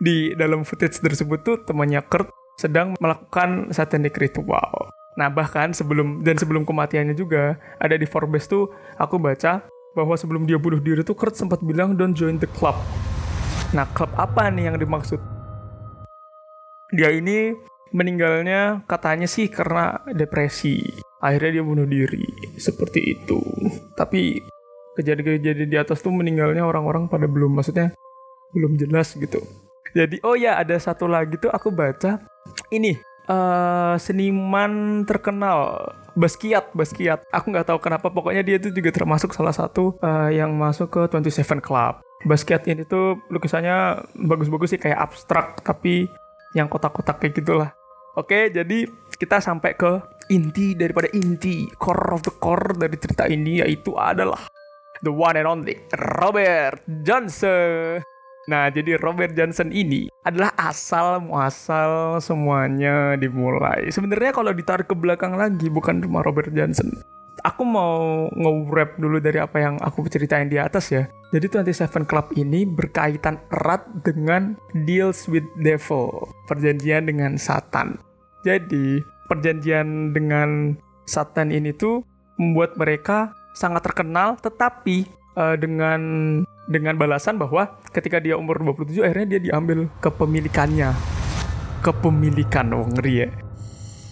Di 0.00 0.34
dalam 0.34 0.66
footage 0.66 0.98
tersebut 0.98 1.38
tuh 1.44 1.56
temannya 1.62 2.02
Kurt 2.08 2.32
sedang 2.58 2.98
melakukan 2.98 3.70
satanic 3.74 4.16
ritual. 4.18 4.90
Nah 5.14 5.30
bahkan 5.30 5.70
sebelum 5.70 6.26
dan 6.26 6.34
sebelum 6.34 6.66
kematiannya 6.66 7.14
juga 7.14 7.54
ada 7.78 7.94
di 7.94 8.06
Forbes 8.06 8.50
tuh 8.50 8.70
aku 8.98 9.18
baca 9.22 9.62
bahwa 9.94 10.14
sebelum 10.18 10.42
dia 10.42 10.58
bunuh 10.58 10.82
diri 10.82 11.06
tuh 11.06 11.14
Kurt 11.14 11.38
sempat 11.38 11.62
bilang 11.62 11.94
don't 11.94 12.18
join 12.18 12.34
the 12.42 12.50
club. 12.50 12.74
Nah 13.70 13.86
klub 13.94 14.10
apa 14.18 14.50
nih 14.50 14.74
yang 14.74 14.76
dimaksud? 14.78 15.22
Dia 16.94 17.14
ini 17.14 17.54
meninggalnya 17.94 18.82
katanya 18.90 19.30
sih 19.30 19.46
karena 19.46 20.02
depresi. 20.10 20.82
Akhirnya 21.22 21.62
dia 21.62 21.64
bunuh 21.64 21.86
diri. 21.86 22.26
Seperti 22.58 23.00
itu. 23.14 23.38
Tapi 23.94 24.42
kejadian-kejadian 24.98 25.70
di 25.70 25.78
atas 25.78 26.02
tuh 26.02 26.10
meninggalnya 26.10 26.66
orang-orang 26.66 27.06
pada 27.06 27.30
belum 27.30 27.54
maksudnya 27.54 27.94
belum 28.50 28.78
jelas 28.78 29.14
gitu. 29.14 29.42
Jadi 29.94 30.18
oh 30.26 30.34
ya 30.34 30.58
ada 30.58 30.74
satu 30.74 31.06
lagi 31.06 31.38
tuh 31.38 31.54
aku 31.54 31.70
baca 31.70 32.18
ini 32.74 32.98
uh, 33.28 33.94
seniman 33.96 35.04
terkenal 35.08 35.92
Basquiat, 36.14 36.70
Basquiat. 36.72 37.26
Aku 37.34 37.50
nggak 37.50 37.74
tahu 37.74 37.78
kenapa, 37.82 38.06
pokoknya 38.10 38.46
dia 38.46 38.56
itu 38.62 38.70
juga 38.70 38.94
termasuk 38.94 39.34
salah 39.34 39.50
satu 39.50 39.98
uh, 39.98 40.30
yang 40.30 40.54
masuk 40.54 40.90
ke 40.90 41.02
27 41.10 41.58
Club. 41.58 42.00
Basquiat 42.24 42.64
ini 42.70 42.86
tuh 42.86 43.20
lukisannya 43.28 44.00
bagus-bagus 44.24 44.78
sih 44.78 44.80
kayak 44.80 45.10
abstrak, 45.10 45.60
tapi 45.60 46.06
yang 46.54 46.70
kotak-kotak 46.70 47.18
kayak 47.20 47.34
gitulah. 47.36 47.70
Oke, 48.14 48.46
jadi 48.54 48.86
kita 49.18 49.42
sampai 49.42 49.74
ke 49.74 49.98
inti 50.30 50.78
daripada 50.78 51.10
inti, 51.10 51.66
core 51.74 52.14
of 52.14 52.22
the 52.22 52.32
core 52.38 52.78
dari 52.78 52.94
cerita 52.94 53.26
ini 53.26 53.58
yaitu 53.58 53.90
adalah 53.98 54.38
the 55.02 55.10
one 55.10 55.34
and 55.34 55.50
only 55.50 55.74
Robert 56.22 56.78
Johnson. 57.02 58.00
Nah, 58.44 58.68
jadi 58.68 59.00
Robert 59.00 59.32
Johnson 59.32 59.72
ini 59.72 60.12
adalah 60.24 60.52
asal 60.60 61.24
muasal 61.24 62.20
semuanya 62.20 63.16
dimulai. 63.16 63.88
Sebenarnya 63.88 64.36
kalau 64.36 64.52
ditarik 64.52 64.88
ke 64.88 64.96
belakang 64.96 65.36
lagi 65.36 65.72
bukan 65.72 66.04
cuma 66.04 66.20
Robert 66.20 66.52
Johnson. 66.52 66.92
Aku 67.44 67.60
mau 67.64 68.24
nge-wrap 68.32 68.96
dulu 68.96 69.20
dari 69.20 69.36
apa 69.36 69.60
yang 69.60 69.76
aku 69.80 70.08
ceritain 70.08 70.48
di 70.48 70.56
atas 70.56 70.88
ya. 70.88 71.04
Jadi 71.28 71.50
27 71.50 72.08
Club 72.08 72.32
ini 72.40 72.64
berkaitan 72.64 73.36
erat 73.52 73.84
dengan 74.00 74.56
deals 74.86 75.28
with 75.28 75.44
devil, 75.60 76.30
perjanjian 76.48 77.04
dengan 77.04 77.36
Satan. 77.36 78.00
Jadi, 78.48 79.00
perjanjian 79.28 80.16
dengan 80.16 80.76
Satan 81.04 81.52
ini 81.52 81.76
tuh 81.76 82.00
membuat 82.40 82.80
mereka 82.80 83.36
sangat 83.54 83.86
terkenal 83.86 84.40
tetapi 84.40 85.06
uh, 85.36 85.56
dengan 85.56 86.00
dengan 86.64 86.96
balasan 86.96 87.36
bahwa 87.36 87.76
ketika 87.92 88.20
dia 88.20 88.40
umur 88.40 88.60
27 88.60 89.04
akhirnya 89.04 89.36
dia 89.36 89.40
diambil 89.50 89.88
kepemilikannya. 90.00 90.92
Kepemilikan, 91.84 92.72
oh 92.72 92.88
ngeri 92.88 93.28
ya. 93.28 93.28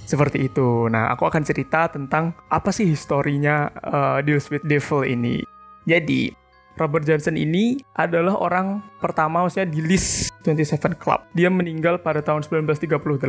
Seperti 0.04 0.44
itu. 0.44 0.92
Nah, 0.92 1.09
aku 1.09 1.25
akan 1.25 1.40
cerita 1.40 1.88
tentang 1.88 2.37
apa 2.52 2.68
sih 2.68 2.85
historinya 2.85 3.73
uh, 3.80 4.18
Deals 4.21 4.52
with 4.52 4.61
Devil 4.68 5.09
ini. 5.09 5.40
Jadi, 5.88 6.28
Robert 6.76 7.04
Johnson 7.04 7.37
ini 7.37 7.80
adalah 7.97 8.37
orang 8.37 8.80
pertama 9.00 9.44
maksudnya 9.44 9.73
di 9.73 9.80
list 9.80 10.32
27 10.44 11.00
Club. 11.00 11.21
Dia 11.32 11.49
meninggal 11.49 12.00
pada 12.00 12.21
tahun 12.21 12.44
1938 12.44 13.25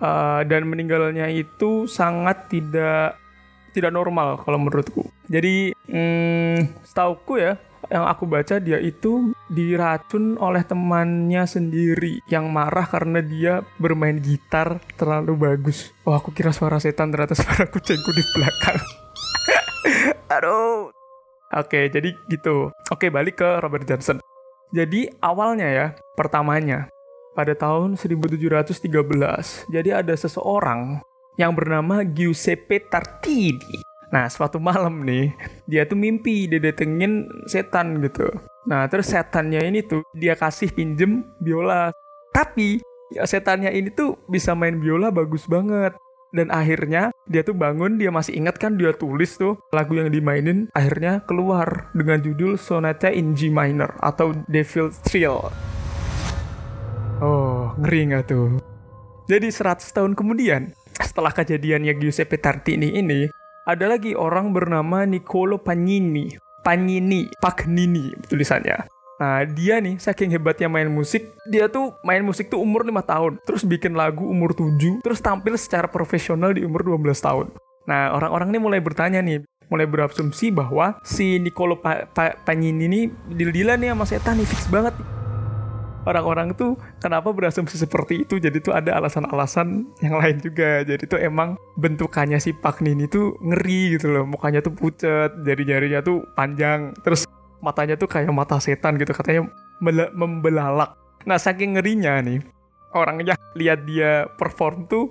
uh, 0.00 0.40
dan 0.48 0.62
meninggalnya 0.64 1.28
itu 1.28 1.84
sangat 1.84 2.48
tidak 2.48 3.20
tidak 3.74 3.90
normal 3.90 4.40
kalau 4.40 4.56
menurutku. 4.56 5.04
Jadi, 5.28 5.76
hmm, 5.90 6.86
setauku 6.86 7.36
ya, 7.42 7.58
yang 7.90 8.04
aku 8.08 8.24
baca 8.24 8.56
dia 8.60 8.80
itu 8.80 9.32
diracun 9.52 10.40
oleh 10.40 10.64
temannya 10.64 11.44
sendiri 11.44 12.20
yang 12.30 12.48
marah 12.48 12.88
karena 12.88 13.20
dia 13.20 13.60
bermain 13.76 14.16
gitar 14.20 14.80
terlalu 14.96 15.36
bagus. 15.36 15.92
Wah, 16.04 16.20
aku 16.20 16.32
kira 16.32 16.50
suara 16.50 16.80
setan 16.80 17.12
ternyata 17.12 17.36
suara 17.40 17.68
kucingku 17.68 18.10
di 18.12 18.24
belakang. 18.36 18.78
Aduh. 20.36 20.90
Oke, 21.54 21.86
jadi 21.86 22.10
gitu. 22.26 22.74
Oke, 22.90 23.14
balik 23.14 23.38
ke 23.38 23.48
Robert 23.62 23.86
Johnson. 23.86 24.18
Jadi 24.74 25.06
awalnya 25.22 25.68
ya, 25.70 25.86
pertamanya 26.18 26.90
pada 27.38 27.54
tahun 27.54 27.94
1713. 27.94 28.82
Jadi 29.70 29.90
ada 29.94 30.14
seseorang 30.18 30.98
yang 31.38 31.54
bernama 31.54 32.02
Giuseppe 32.02 32.82
Tartini 32.90 33.93
Nah, 34.12 34.28
suatu 34.28 34.60
malam 34.60 35.04
nih, 35.04 35.32
dia 35.64 35.88
tuh 35.88 35.96
mimpi 35.96 36.48
dia 36.50 36.60
datengin 36.60 37.28
setan 37.48 38.02
gitu. 38.04 38.28
Nah, 38.68 38.88
terus 38.88 39.12
setannya 39.12 39.60
ini 39.64 39.80
tuh 39.84 40.04
dia 40.16 40.36
kasih 40.36 40.72
pinjem 40.72 41.24
biola. 41.40 41.92
Tapi 42.32 42.82
ya 43.12 43.24
setannya 43.24 43.70
ini 43.72 43.92
tuh 43.92 44.18
bisa 44.26 44.52
main 44.52 44.80
biola 44.80 45.12
bagus 45.12 45.48
banget. 45.48 45.94
Dan 46.34 46.50
akhirnya 46.50 47.14
dia 47.30 47.46
tuh 47.46 47.54
bangun, 47.54 47.94
dia 47.94 48.10
masih 48.10 48.34
ingat 48.34 48.58
kan 48.58 48.74
dia 48.74 48.90
tulis 48.90 49.38
tuh 49.38 49.54
lagu 49.70 49.94
yang 49.94 50.10
dimainin 50.10 50.66
akhirnya 50.74 51.22
keluar 51.22 51.94
dengan 51.94 52.18
judul 52.18 52.58
Sonata 52.58 53.06
in 53.06 53.38
G 53.38 53.54
minor 53.54 53.94
atau 54.02 54.34
Devil 54.50 54.90
Thrill. 55.06 55.46
Oh, 57.22 57.70
ngeri 57.78 58.10
nggak 58.10 58.26
tuh? 58.26 58.58
Jadi 59.30 59.46
100 59.46 59.94
tahun 59.94 60.18
kemudian, 60.18 60.74
setelah 60.98 61.30
kejadiannya 61.30 61.94
Giuseppe 62.02 62.36
Tartini 62.36 62.98
ini, 62.98 63.30
ada 63.64 63.88
lagi 63.88 64.12
orang 64.12 64.52
bernama 64.52 65.08
Nicolo 65.08 65.56
Pagnini. 65.56 66.36
Pagnini, 66.60 67.28
Pagnini 67.40 68.12
tulisannya. 68.28 68.88
Nah, 69.14 69.40
dia 69.48 69.80
nih 69.80 69.96
saking 69.96 70.32
hebatnya 70.36 70.68
main 70.68 70.88
musik, 70.92 71.32
dia 71.48 71.68
tuh 71.68 71.96
main 72.04 72.20
musik 72.20 72.52
tuh 72.52 72.60
umur 72.60 72.84
5 72.84 73.00
tahun, 73.04 73.32
terus 73.48 73.64
bikin 73.64 73.96
lagu 73.96 74.26
umur 74.26 74.52
7, 74.52 75.00
terus 75.00 75.22
tampil 75.24 75.56
secara 75.56 75.88
profesional 75.88 76.52
di 76.52 76.60
umur 76.66 76.84
12 76.84 77.24
tahun. 77.24 77.46
Nah, 77.88 78.12
orang-orang 78.12 78.52
ini 78.52 78.60
mulai 78.60 78.80
bertanya 78.84 79.24
nih, 79.24 79.44
mulai 79.72 79.88
berasumsi 79.88 80.52
bahwa 80.52 81.00
si 81.06 81.40
Nicolo 81.40 81.80
pa 81.80 82.04
pa 82.10 82.36
Pagnini 82.44 82.84
ini 82.84 83.00
deal-dealan 83.32 83.80
nih 83.80 83.90
sama 83.96 84.04
setan 84.04 84.34
nih, 84.40 84.48
fix 84.48 84.68
banget 84.68 84.92
orang-orang 86.04 86.56
tuh 86.56 86.76
kenapa 87.00 87.32
berasumsi 87.32 87.76
seperti 87.76 88.24
itu? 88.24 88.40
Jadi 88.40 88.60
tuh 88.60 88.72
ada 88.76 88.96
alasan-alasan 89.00 89.88
yang 90.04 90.16
lain 90.20 90.40
juga. 90.40 90.84
Jadi 90.84 91.04
tuh 91.08 91.20
emang 91.20 91.56
bentukannya 91.76 92.38
si 92.40 92.52
Pak 92.56 92.84
Nini 92.84 93.08
tuh 93.08 93.36
ngeri 93.40 93.96
gitu 93.98 94.12
loh. 94.12 94.24
Mukanya 94.24 94.64
tuh 94.64 94.72
pucet 94.72 95.32
jari-jarinya 95.44 96.00
tuh 96.04 96.24
panjang. 96.36 96.94
Terus 97.02 97.26
matanya 97.64 97.96
tuh 97.96 98.08
kayak 98.08 98.28
mata 98.32 98.60
setan 98.60 99.00
gitu 99.00 99.12
katanya 99.16 99.48
membelalak. 100.14 100.96
Nah 101.24 101.40
saking 101.40 101.76
ngerinya 101.80 102.20
nih 102.20 102.44
orangnya 102.94 103.34
lihat 103.58 103.84
dia 103.88 104.30
perform 104.38 104.86
tuh 104.86 105.10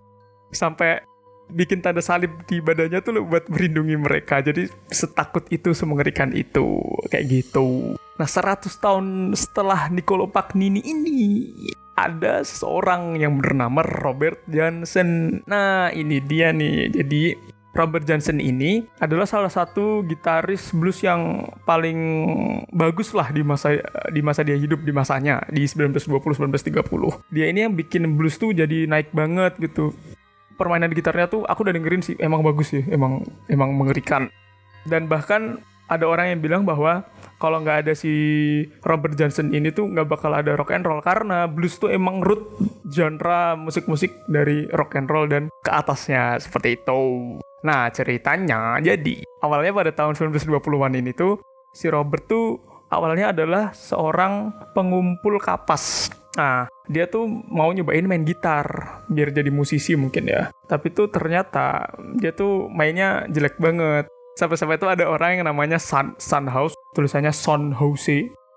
sampai 0.53 1.03
bikin 1.53 1.85
tanda 1.85 2.01
salib 2.01 2.33
di 2.49 2.59
badannya 2.59 2.99
tuh 3.05 3.21
loh 3.21 3.23
buat 3.29 3.45
melindungi 3.47 3.95
mereka. 3.95 4.41
Jadi 4.41 4.67
setakut 4.89 5.45
itu, 5.53 5.71
semengerikan 5.71 6.33
itu. 6.33 6.81
Kayak 7.07 7.25
gitu. 7.29 7.95
Nah 8.17 8.29
100 8.29 8.69
tahun 8.77 9.33
setelah 9.33 9.89
Niccolo 9.89 10.29
Pagnini 10.29 10.81
ini 10.85 11.49
ada 11.93 12.41
seseorang 12.41 13.17
yang 13.21 13.37
bernama 13.37 13.85
Robert 13.85 14.41
Johnson. 14.49 15.41
Nah 15.45 15.93
ini 15.93 16.21
dia 16.21 16.49
nih. 16.53 16.89
Jadi 16.93 17.53
Robert 17.73 18.05
Johnson 18.05 18.37
ini 18.37 18.85
adalah 19.01 19.25
salah 19.25 19.49
satu 19.49 20.05
gitaris 20.05 20.69
blues 20.77 21.01
yang 21.01 21.49
paling 21.65 21.97
bagus 22.69 23.17
lah 23.17 23.33
di 23.33 23.41
masa 23.41 23.81
di 24.13 24.21
masa 24.21 24.45
dia 24.45 24.53
hidup 24.53 24.85
di 24.85 24.93
masanya 24.93 25.41
di 25.49 25.65
1920 25.65 26.53
1930. 26.53 27.33
Dia 27.33 27.49
ini 27.49 27.65
yang 27.65 27.73
bikin 27.73 28.13
blues 28.13 28.37
tuh 28.37 28.53
jadi 28.53 28.85
naik 28.85 29.09
banget 29.09 29.57
gitu. 29.57 29.89
Permainan 30.63 30.95
gitarnya 30.95 31.27
tuh 31.27 31.43
aku 31.43 31.67
udah 31.67 31.75
dengerin 31.75 31.99
sih 31.99 32.15
emang 32.23 32.39
bagus 32.39 32.71
sih, 32.71 32.87
emang 32.87 33.19
emang 33.51 33.75
mengerikan. 33.75 34.31
Dan 34.87 35.11
bahkan 35.11 35.59
ada 35.91 36.07
orang 36.07 36.31
yang 36.31 36.39
bilang 36.39 36.63
bahwa 36.63 37.03
kalau 37.43 37.59
nggak 37.59 37.83
ada 37.83 37.93
si 37.93 38.13
Robert 38.87 39.19
Johnson 39.19 39.51
ini 39.51 39.75
tuh 39.75 39.91
nggak 39.91 40.07
bakal 40.07 40.31
ada 40.31 40.55
rock 40.55 40.71
and 40.71 40.87
roll 40.87 41.03
karena 41.03 41.43
blues 41.51 41.75
tuh 41.75 41.91
emang 41.91 42.23
root 42.23 42.55
genre 42.87 43.59
musik-musik 43.59 44.15
dari 44.31 44.63
rock 44.71 44.95
and 44.95 45.11
roll 45.11 45.27
dan 45.27 45.51
ke 45.59 45.71
atasnya 45.71 46.39
seperti 46.39 46.79
itu. 46.79 47.35
Nah 47.67 47.91
ceritanya 47.91 48.79
jadi 48.79 49.27
awalnya 49.43 49.75
pada 49.75 49.91
tahun 49.91 50.15
1920-an 50.15 50.95
ini 50.95 51.11
tuh 51.11 51.43
si 51.75 51.91
Robert 51.91 52.23
tuh 52.31 52.63
awalnya 52.87 53.35
adalah 53.35 53.75
seorang 53.75 54.55
pengumpul 54.71 55.35
kapas. 55.43 56.07
Nah, 56.33 56.65
dia 56.89 57.05
tuh 57.05 57.29
mau 57.29 57.69
nyobain 57.69 58.05
main 58.09 58.25
gitar 58.25 58.65
biar 59.05 59.29
jadi 59.29 59.53
musisi 59.53 59.93
mungkin 59.93 60.25
ya. 60.25 60.49
Tapi 60.65 60.89
tuh 60.89 61.13
ternyata 61.13 61.93
dia 62.17 62.33
tuh 62.33 62.67
mainnya 62.73 63.29
jelek 63.29 63.61
banget 63.61 64.09
sampai-sampai 64.37 64.81
itu 64.81 64.89
ada 64.89 65.05
orang 65.05 65.37
yang 65.37 65.45
namanya 65.45 65.77
Sun, 65.77 66.17
Sun 66.17 66.49
House 66.49 66.73
tulisannya 66.97 67.29
Son 67.29 67.73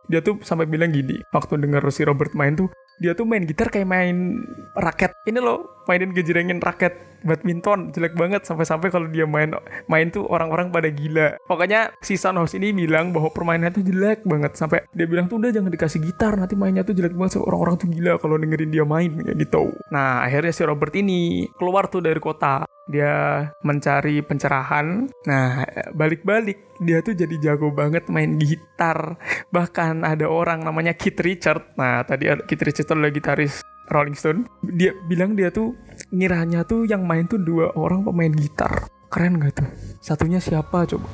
dia 0.06 0.20
tuh 0.22 0.38
sampai 0.40 0.70
bilang 0.70 0.94
gini 0.94 1.18
waktu 1.34 1.58
denger 1.58 1.82
si 1.90 2.06
Robert 2.06 2.32
main 2.32 2.54
tuh 2.54 2.70
dia 3.00 3.12
tuh 3.12 3.28
main 3.28 3.44
gitar 3.44 3.68
kayak 3.68 3.88
main 3.88 4.42
raket. 4.76 5.12
Ini 5.28 5.38
loh 5.40 5.84
mainin 5.88 6.12
gejrengin 6.12 6.60
raket. 6.60 6.94
Badminton 7.26 7.90
jelek 7.90 8.14
banget. 8.14 8.46
Sampai-sampai 8.46 8.86
kalau 8.94 9.10
dia 9.10 9.26
main 9.26 9.50
main 9.90 10.06
tuh 10.14 10.30
orang-orang 10.30 10.70
pada 10.70 10.86
gila. 10.86 11.34
Pokoknya 11.50 11.90
si 11.98 12.14
Sun 12.14 12.38
House 12.38 12.54
ini 12.54 12.70
bilang 12.70 13.10
bahwa 13.10 13.34
permainannya 13.34 13.74
tuh 13.74 13.82
jelek 13.82 14.22
banget. 14.22 14.54
Sampai 14.54 14.86
dia 14.94 15.10
bilang 15.10 15.26
tuh 15.26 15.42
udah 15.42 15.50
jangan 15.50 15.72
dikasih 15.72 16.00
gitar 16.06 16.38
nanti 16.38 16.54
mainnya 16.54 16.86
tuh 16.86 16.94
jelek 16.94 17.18
banget. 17.18 17.42
Orang-orang 17.42 17.82
tuh 17.82 17.90
gila 17.90 18.22
kalau 18.22 18.38
dengerin 18.38 18.70
dia 18.70 18.86
main 18.86 19.10
kayak 19.10 19.42
gitu. 19.42 19.74
Nah 19.90 20.22
akhirnya 20.22 20.52
si 20.54 20.62
Robert 20.62 20.94
ini 20.94 21.50
keluar 21.58 21.90
tuh 21.90 21.98
dari 21.98 22.20
kota 22.22 22.62
dia 22.86 23.42
mencari 23.66 24.22
pencerahan. 24.22 25.10
Nah, 25.26 25.66
balik-balik 25.94 26.78
dia 26.82 27.02
tuh 27.02 27.18
jadi 27.18 27.34
jago 27.42 27.74
banget 27.74 28.06
main 28.06 28.38
gitar. 28.38 29.18
Bahkan 29.50 30.06
ada 30.06 30.30
orang 30.30 30.62
namanya 30.62 30.94
Keith 30.94 31.18
Richard. 31.18 31.74
Nah, 31.74 32.06
tadi 32.06 32.30
Keith 32.46 32.62
Richard 32.62 32.94
adalah 32.94 33.10
gitaris 33.10 33.62
Rolling 33.90 34.18
Stone. 34.18 34.46
Dia 34.62 34.94
bilang 35.06 35.34
dia 35.34 35.50
tuh 35.50 35.74
ngiranya 36.14 36.66
tuh 36.66 36.86
yang 36.86 37.06
main 37.06 37.26
tuh 37.26 37.38
dua 37.38 37.74
orang 37.74 38.06
pemain 38.06 38.30
gitar. 38.34 38.90
Keren 39.06 39.38
gak 39.38 39.62
tuh? 39.62 39.68
Satunya 40.02 40.42
siapa 40.42 40.82
coba? 40.86 41.06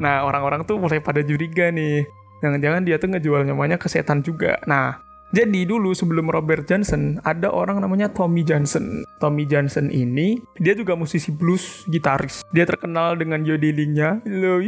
Nah, 0.00 0.24
orang-orang 0.24 0.64
tuh 0.64 0.80
mulai 0.80 1.04
pada 1.04 1.20
curiga 1.20 1.68
nih. 1.68 2.04
Jangan-jangan 2.40 2.82
dia 2.84 2.96
tuh 2.96 3.08
ngejual 3.12 3.44
nyamanya 3.48 3.76
ke 3.76 3.88
setan 3.88 4.20
juga. 4.24 4.56
Nah, 4.64 5.03
jadi 5.34 5.66
dulu 5.66 5.90
sebelum 5.90 6.30
Robert 6.30 6.70
Johnson 6.70 7.18
ada 7.26 7.50
orang 7.50 7.82
namanya 7.82 8.06
Tommy 8.06 8.46
Johnson. 8.46 9.02
Tommy 9.18 9.42
Johnson 9.50 9.90
ini 9.90 10.38
dia 10.62 10.78
juga 10.78 10.94
musisi 10.94 11.34
blues 11.34 11.82
gitaris. 11.90 12.46
Dia 12.54 12.62
terkenal 12.62 13.18
dengan 13.18 13.42
yodelingnya, 13.42 14.22
lo 14.30 14.62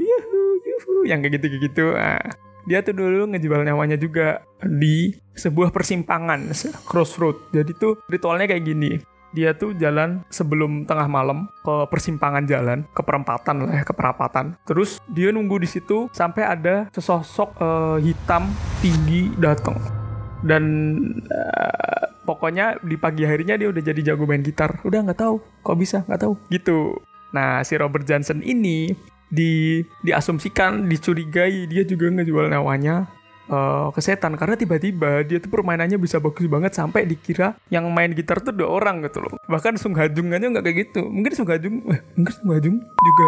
yang 1.07 1.23
kayak 1.23 1.39
gitu-gitu. 1.39 1.95
Nah, 1.95 2.19
dia 2.67 2.83
tuh 2.83 2.99
dulu 2.99 3.31
ngejual 3.31 3.63
nyawanya 3.63 3.95
juga 3.95 4.43
di 4.59 5.15
sebuah 5.39 5.71
persimpangan 5.71 6.51
crossroad. 6.83 7.39
Jadi 7.55 7.71
tuh 7.79 8.03
ritualnya 8.11 8.51
kayak 8.51 8.67
gini. 8.67 8.99
Dia 9.31 9.55
tuh 9.55 9.71
jalan 9.79 10.27
sebelum 10.35 10.83
tengah 10.83 11.07
malam 11.07 11.47
ke 11.63 11.87
persimpangan 11.93 12.43
jalan, 12.49 12.83
ke 12.91 13.07
perempatan 13.07 13.71
lah 13.71 13.73
ya, 13.79 13.83
ke 13.87 13.95
perapatan. 13.95 14.59
Terus 14.67 14.99
dia 15.07 15.31
nunggu 15.31 15.63
di 15.63 15.69
situ 15.71 16.11
sampai 16.11 16.43
ada 16.43 16.91
sesosok 16.91 17.55
uh, 17.63 17.99
hitam 18.03 18.51
tinggi 18.83 19.31
datang 19.39 19.96
dan 20.47 20.65
uh, 21.27 22.05
pokoknya 22.23 22.79
di 22.83 22.95
pagi 22.95 23.27
harinya 23.27 23.59
dia 23.59 23.69
udah 23.71 23.83
jadi 23.83 24.15
jago 24.15 24.25
main 24.25 24.43
gitar. 24.43 24.79
Udah 24.87 25.03
nggak 25.03 25.21
tahu. 25.21 25.43
Kok 25.67 25.77
bisa? 25.79 26.07
Nggak 26.07 26.21
tahu. 26.23 26.35
Gitu. 26.49 26.99
Nah 27.35 27.61
si 27.67 27.75
Robert 27.75 28.07
Johnson 28.07 28.41
ini 28.47 28.95
di 29.27 29.83
diasumsikan 30.07 30.87
dicurigai. 30.87 31.67
Dia 31.67 31.83
juga 31.83 32.11
ngejual 32.11 32.51
nyawanya 32.55 33.11
uh, 33.51 33.91
ke 33.91 34.01
setan. 34.03 34.35
Karena 34.39 34.55
tiba-tiba 34.55 35.23
dia 35.27 35.39
tuh 35.43 35.51
permainannya 35.51 35.99
bisa 35.99 36.23
bagus 36.23 36.47
banget 36.47 36.75
sampai 36.75 37.07
dikira 37.07 37.59
yang 37.71 37.87
main 37.91 38.15
gitar 38.15 38.43
tuh 38.43 38.55
dua 38.55 38.71
orang 38.71 39.03
gitu 39.07 39.23
loh. 39.23 39.35
Bahkan 39.51 39.79
Sung 39.79 39.99
Hajung 39.99 40.31
aja 40.35 40.47
nggak 40.47 40.65
kayak 40.65 40.79
gitu. 40.91 41.03
Mungkin 41.07 41.33
Sung 41.35 41.49
Hajung 41.51 41.83
eh, 41.91 42.01
mungkin 42.15 42.33
Sung 42.35 42.51
Hajung 42.55 42.77
juga. 42.83 43.27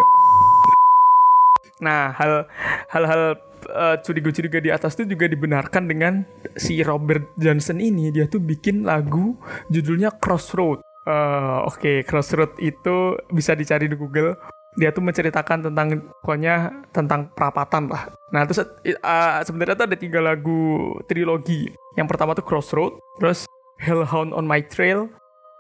Nah 1.78 2.10
hal 2.14 2.46
hal-hal 2.90 3.38
uh, 3.66 3.96
curiga-curiga 3.98 4.62
di 4.62 4.70
atas 4.70 4.94
itu 4.94 5.14
juga 5.14 5.26
dibenarkan 5.26 5.90
dengan 5.90 6.22
si 6.54 6.80
Robert 6.86 7.34
Johnson 7.34 7.82
ini 7.82 8.14
dia 8.14 8.30
tuh 8.30 8.38
bikin 8.38 8.86
lagu 8.86 9.34
judulnya 9.72 10.14
Crossroad. 10.18 10.84
Uh, 11.08 11.64
Oke, 11.64 11.80
okay, 11.80 11.96
Crossroad 12.04 12.54
itu 12.60 13.16
bisa 13.32 13.56
dicari 13.56 13.88
di 13.88 13.96
Google. 13.96 14.36
Dia 14.78 14.94
tuh 14.94 15.02
menceritakan 15.02 15.72
tentang 15.72 16.12
pokoknya 16.22 16.86
tentang 16.94 17.34
perapatan 17.34 17.90
lah. 17.90 18.12
Nah 18.30 18.46
terus 18.46 18.62
uh, 18.62 19.40
sebenarnya 19.42 19.74
tuh 19.74 19.86
ada 19.90 19.98
tiga 19.98 20.22
lagu 20.22 20.94
trilogi. 21.10 21.72
Yang 21.98 22.06
pertama 22.14 22.36
tuh 22.38 22.46
Crossroad, 22.46 22.94
terus 23.18 23.48
Hellhound 23.82 24.30
on 24.30 24.46
My 24.46 24.62
Trail, 24.62 25.10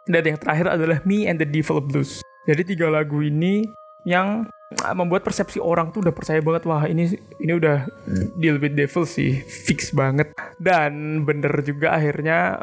dan 0.06 0.22
yang 0.22 0.38
terakhir 0.38 0.70
adalah 0.70 1.02
Me 1.02 1.26
and 1.26 1.42
the 1.42 1.48
Devil 1.48 1.82
Blues. 1.82 2.22
Jadi 2.46 2.76
tiga 2.76 2.88
lagu 2.88 3.20
ini 3.20 3.66
yang 4.06 4.46
Ah, 4.84 4.92
membuat 4.92 5.24
persepsi 5.24 5.56
orang 5.64 5.88
tuh 5.96 6.04
udah 6.04 6.12
percaya 6.12 6.44
banget 6.44 6.68
wah 6.68 6.84
ini 6.84 7.08
ini 7.40 7.52
udah 7.56 7.88
deal 8.36 8.60
with 8.60 8.76
devil 8.76 9.08
sih 9.08 9.40
fix 9.40 9.96
banget. 9.96 10.28
Dan 10.60 11.24
bener 11.24 11.64
juga 11.64 11.96
akhirnya 11.96 12.60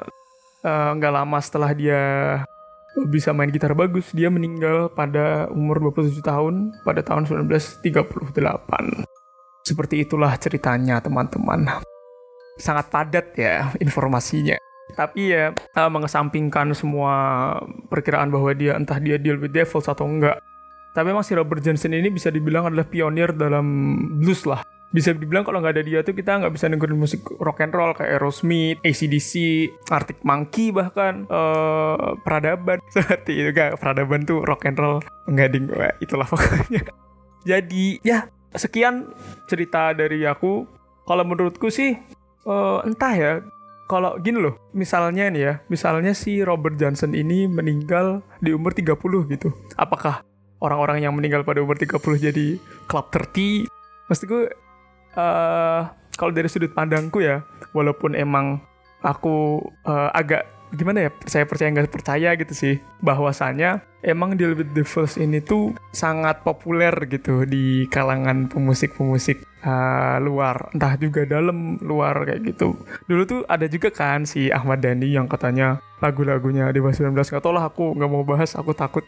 eh, 0.62 0.90
nggak 0.94 1.10
uh, 1.10 1.18
lama 1.18 1.38
setelah 1.42 1.74
dia 1.74 2.02
bisa 3.10 3.34
main 3.34 3.50
gitar 3.50 3.74
bagus 3.74 4.14
dia 4.14 4.30
meninggal 4.30 4.94
pada 4.94 5.50
umur 5.50 5.82
27 5.92 6.22
tahun 6.22 6.72
pada 6.86 7.02
tahun 7.04 7.26
1938 7.52 7.82
seperti 9.66 10.06
itulah 10.06 10.32
ceritanya 10.38 11.02
teman-teman. 11.02 11.74
Sangat 12.62 12.94
padat 12.94 13.34
ya 13.34 13.74
informasinya. 13.82 14.62
Tapi 14.94 15.34
ya 15.34 15.58
uh, 15.58 15.90
mengesampingkan 15.90 16.70
semua 16.78 17.58
perkiraan 17.90 18.30
bahwa 18.30 18.54
dia 18.54 18.78
entah 18.78 19.02
dia 19.02 19.18
deal 19.18 19.42
with 19.42 19.58
devils 19.58 19.90
atau 19.90 20.06
enggak 20.06 20.38
tapi 20.96 21.12
emang 21.12 21.28
si 21.28 21.36
Robert 21.36 21.60
Johnson 21.60 21.92
ini 21.92 22.08
bisa 22.08 22.32
dibilang 22.32 22.72
adalah 22.72 22.88
pionir 22.88 23.36
dalam 23.36 23.68
blues 24.24 24.48
lah. 24.48 24.64
Bisa 24.96 25.12
dibilang 25.12 25.44
kalau 25.44 25.60
nggak 25.60 25.76
ada 25.76 25.84
dia 25.84 26.00
tuh 26.08 26.16
kita 26.16 26.40
nggak 26.40 26.56
bisa 26.56 26.72
dengerin 26.72 26.96
musik 26.96 27.20
rock 27.44 27.60
and 27.60 27.76
roll 27.76 27.92
kayak 27.92 28.16
Aerosmith, 28.16 28.80
ACDC, 28.80 29.68
Arctic 29.92 30.24
Monkey 30.24 30.72
bahkan 30.72 31.28
uh, 31.28 32.16
peradaban 32.24 32.80
seperti 32.96 33.44
itu 33.44 33.52
kan 33.52 33.76
peradaban 33.76 34.24
tuh 34.24 34.40
rock 34.48 34.64
and 34.64 34.80
roll 34.80 35.04
nggak 35.28 35.52
ding 35.52 35.68
itulah 36.00 36.24
pokoknya. 36.32 36.88
Jadi 37.44 38.00
ya 38.08 38.32
sekian 38.56 39.12
cerita 39.52 39.92
dari 39.92 40.24
aku. 40.24 40.64
Kalau 41.06 41.22
menurutku 41.22 41.70
sih 41.70 41.94
uh, 42.48 42.82
entah 42.82 43.14
ya 43.14 43.32
kalau 43.86 44.18
gini 44.18 44.42
loh, 44.42 44.58
misalnya 44.74 45.30
nih 45.30 45.42
ya, 45.46 45.54
misalnya 45.70 46.18
si 46.18 46.42
Robert 46.42 46.74
Johnson 46.74 47.14
ini 47.14 47.46
meninggal 47.46 48.26
di 48.42 48.50
umur 48.50 48.74
30 48.74 48.98
gitu. 49.30 49.54
Apakah 49.78 50.26
orang-orang 50.66 51.06
yang 51.06 51.14
meninggal 51.14 51.46
pada 51.46 51.62
umur 51.62 51.78
30 51.78 52.02
jadi 52.18 52.48
club 52.90 53.06
30 53.14 53.70
maksudku 54.10 54.50
uh, 55.18 55.82
kalau 56.16 56.32
dari 56.32 56.50
sudut 56.50 56.72
pandangku 56.74 57.22
ya 57.22 57.46
walaupun 57.76 58.18
emang 58.18 58.64
aku 59.06 59.62
uh, 59.86 60.10
agak 60.16 60.55
gimana 60.74 61.10
ya 61.10 61.12
saya 61.30 61.46
percaya 61.46 61.70
nggak 61.74 61.94
percaya 61.94 62.34
gitu 62.40 62.54
sih. 62.54 62.76
Bahwasanya 63.04 63.86
emang 64.06 64.38
Deal 64.38 64.54
with 64.54 64.72
Devils 64.74 65.18
ini 65.18 65.42
tuh 65.42 65.74
sangat 65.90 66.46
populer 66.46 66.94
gitu 67.10 67.44
di 67.44 67.90
kalangan 67.90 68.46
pemusik-pemusik 68.50 69.42
uh, 69.66 70.22
luar. 70.22 70.70
Entah 70.72 70.96
juga 70.96 71.26
dalam 71.26 71.82
luar 71.82 72.26
kayak 72.26 72.42
gitu. 72.56 72.78
Dulu 73.10 73.22
tuh 73.26 73.42
ada 73.50 73.66
juga 73.66 73.90
kan 73.90 74.24
si 74.30 74.54
Ahmad 74.54 74.86
Dhani 74.86 75.10
yang 75.14 75.26
katanya 75.26 75.82
lagu-lagunya 76.00 76.70
di 76.70 76.80
19 76.84 77.16
nggak 77.16 77.42
tau 77.42 77.54
lah 77.56 77.66
aku 77.72 77.98
nggak 77.98 78.12
mau 78.12 78.24
bahas 78.24 78.54
aku 78.54 78.72
takut. 78.78 79.04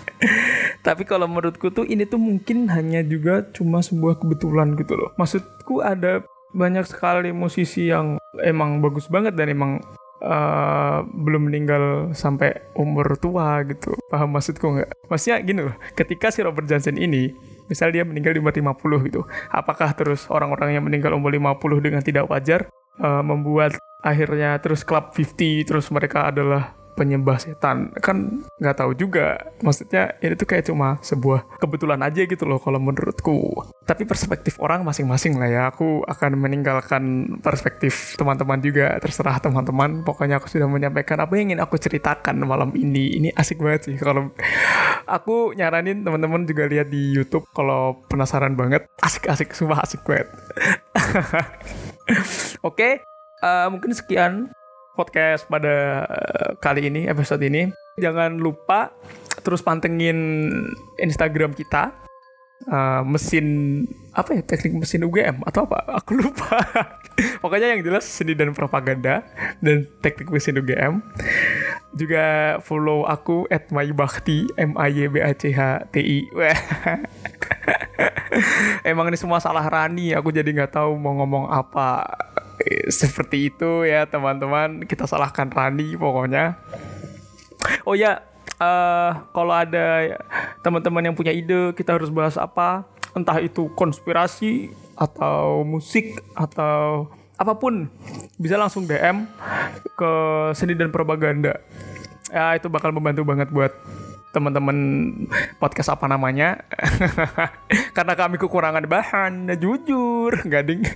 Tapi 0.86 1.02
kalau 1.08 1.28
menurutku 1.28 1.72
tuh 1.72 1.84
ini 1.88 2.04
tuh 2.04 2.20
mungkin 2.20 2.68
hanya 2.72 3.00
juga 3.04 3.44
cuma 3.52 3.80
sebuah 3.80 4.20
kebetulan 4.20 4.76
gitu 4.76 4.96
loh. 4.96 5.10
Maksudku 5.16 5.80
ada 5.80 6.24
banyak 6.50 6.82
sekali 6.86 7.30
musisi 7.30 7.90
yang 7.90 8.18
emang 8.42 8.82
bagus 8.82 9.06
banget 9.06 9.38
dan 9.38 9.50
emang 9.54 9.78
uh, 10.24 11.04
belum 11.04 11.50
meninggal 11.50 12.12
sampai 12.16 12.72
umur 12.76 13.16
tua 13.20 13.64
gitu. 13.66 13.96
Paham 14.08 14.36
maksudku 14.36 14.64
nggak? 14.78 14.90
Maksudnya 15.08 15.36
gini 15.42 15.60
loh, 15.66 15.76
ketika 15.96 16.32
si 16.32 16.44
Robert 16.44 16.68
Johnson 16.68 16.96
ini, 16.96 17.32
misal 17.68 17.92
dia 17.92 18.04
meninggal 18.06 18.36
di 18.36 18.40
umur 18.40 18.54
50 18.54 19.06
gitu, 19.10 19.20
apakah 19.50 19.92
terus 19.96 20.28
orang-orang 20.28 20.78
yang 20.78 20.84
meninggal 20.84 21.12
umur 21.16 21.32
50 21.32 21.84
dengan 21.84 22.02
tidak 22.04 22.28
wajar 22.28 22.68
uh, 23.00 23.24
membuat 23.24 23.76
akhirnya 24.00 24.56
terus 24.60 24.80
club 24.80 25.12
50 25.12 25.68
terus 25.68 25.92
mereka 25.92 26.32
adalah 26.32 26.79
penyembah 27.00 27.40
setan. 27.40 27.96
Kan 28.04 28.44
nggak 28.60 28.76
tahu 28.76 28.92
juga. 28.92 29.40
Maksudnya 29.64 30.20
ini 30.20 30.36
tuh 30.36 30.44
kayak 30.44 30.68
cuma 30.68 31.00
sebuah 31.00 31.56
kebetulan 31.56 32.04
aja 32.04 32.28
gitu 32.28 32.44
loh 32.44 32.60
kalau 32.60 32.76
menurutku. 32.76 33.64
Tapi 33.88 34.04
perspektif 34.04 34.60
orang 34.60 34.84
masing-masing 34.84 35.40
lah 35.40 35.48
ya. 35.48 35.62
Aku 35.72 36.04
akan 36.04 36.36
meninggalkan 36.36 37.36
perspektif 37.40 38.20
teman-teman 38.20 38.60
juga. 38.60 39.00
Terserah 39.00 39.40
teman-teman. 39.40 40.04
Pokoknya 40.04 40.36
aku 40.36 40.52
sudah 40.52 40.68
menyampaikan 40.68 41.24
apa 41.24 41.32
yang 41.40 41.56
ingin 41.56 41.64
aku 41.64 41.80
ceritakan 41.80 42.36
malam 42.44 42.76
ini. 42.76 43.16
Ini 43.16 43.32
asik 43.32 43.64
banget 43.64 43.88
sih 43.88 43.96
kalau 43.96 44.28
aku 45.08 45.56
nyaranin 45.56 46.04
teman-teman 46.04 46.44
juga 46.44 46.68
lihat 46.68 46.92
di 46.92 47.16
YouTube 47.16 47.48
kalau 47.56 48.04
penasaran 48.12 48.52
banget. 48.52 48.84
Asik-asik 49.00 49.56
semua 49.56 49.80
asik 49.80 50.04
banget. 50.04 50.28
Oke 52.60 52.76
okay, 52.76 52.92
uh, 53.40 53.64
eh, 53.64 53.66
mungkin 53.70 53.94
sekian 53.94 54.50
podcast 55.00 55.48
pada 55.48 56.04
uh, 56.04 56.50
kali 56.60 56.92
ini 56.92 57.08
episode 57.08 57.40
ini. 57.40 57.72
Jangan 57.96 58.36
lupa 58.36 58.92
terus 59.40 59.64
pantengin 59.64 60.52
Instagram 61.00 61.56
kita. 61.56 62.09
Uh, 62.68 63.00
mesin 63.08 63.88
apa 64.12 64.36
ya 64.36 64.44
teknik 64.44 64.76
mesin 64.76 65.00
UGM 65.08 65.40
atau 65.48 65.64
apa? 65.64 65.80
Aku 65.96 66.12
lupa. 66.12 66.60
Pokoknya 67.42 67.72
yang 67.72 67.80
jelas 67.80 68.04
seni 68.04 68.36
dan 68.36 68.52
propaganda 68.52 69.24
dan 69.64 69.88
teknik 70.04 70.28
mesin 70.28 70.60
UGM 70.60 71.00
juga 71.96 72.56
follow 72.62 73.08
aku 73.08 73.48
at 73.50 73.72
mybakti 73.72 74.44
m 74.60 74.76
a 74.76 74.92
y 74.92 75.08
b 75.08 75.24
a 75.24 75.32
c 75.32 75.56
h 75.56 75.88
t 75.88 76.04
i. 76.04 76.18
Emang 78.90 79.10
ini 79.10 79.18
semua 79.18 79.42
salah 79.42 79.66
Rani 79.66 80.14
aku 80.14 80.30
jadi 80.30 80.52
nggak 80.52 80.76
tahu 80.76 81.00
mau 81.00 81.16
ngomong 81.16 81.48
apa. 81.50 82.04
Seperti 82.92 83.50
itu 83.50 83.88
ya 83.88 84.04
teman-teman. 84.04 84.84
Kita 84.84 85.08
salahkan 85.08 85.48
Rani 85.48 85.96
pokoknya. 85.96 86.60
Oh 87.88 87.96
ya 87.96 88.20
uh, 88.60 89.10
kalau 89.32 89.54
ada 89.56 90.20
teman-teman 90.60 91.10
yang 91.10 91.16
punya 91.16 91.32
ide 91.32 91.72
kita 91.74 91.96
harus 91.96 92.12
bahas 92.12 92.36
apa. 92.36 92.84
Entah 93.10 93.42
itu 93.42 93.66
konspirasi 93.74 94.70
atau 94.94 95.66
musik 95.66 96.22
atau 96.38 97.10
apa 97.34 97.56
pun 97.56 97.88
bisa 98.38 98.54
langsung 98.54 98.86
DM 98.86 99.26
ke 99.98 100.12
seni 100.54 100.78
dan 100.78 100.94
propaganda. 100.94 101.58
Ya 102.30 102.54
itu 102.54 102.70
bakal 102.70 102.94
membantu 102.94 103.26
banget 103.26 103.50
buat 103.50 103.74
teman-teman 104.30 104.78
podcast 105.58 105.90
apa 105.90 106.06
namanya. 106.06 106.62
Karena 107.96 108.14
kami 108.14 108.38
kekurangan 108.38 108.86
bahan 108.86 109.50
jujur 109.58 110.38
gading. 110.52 110.86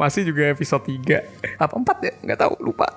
Masih 0.00 0.24
juga 0.24 0.48
episode 0.48 0.88
3 0.88 1.60
apa 1.60 1.74
4 1.76 2.06
ya? 2.08 2.12
Nggak 2.24 2.40
tahu 2.48 2.54
lupa 2.64 2.88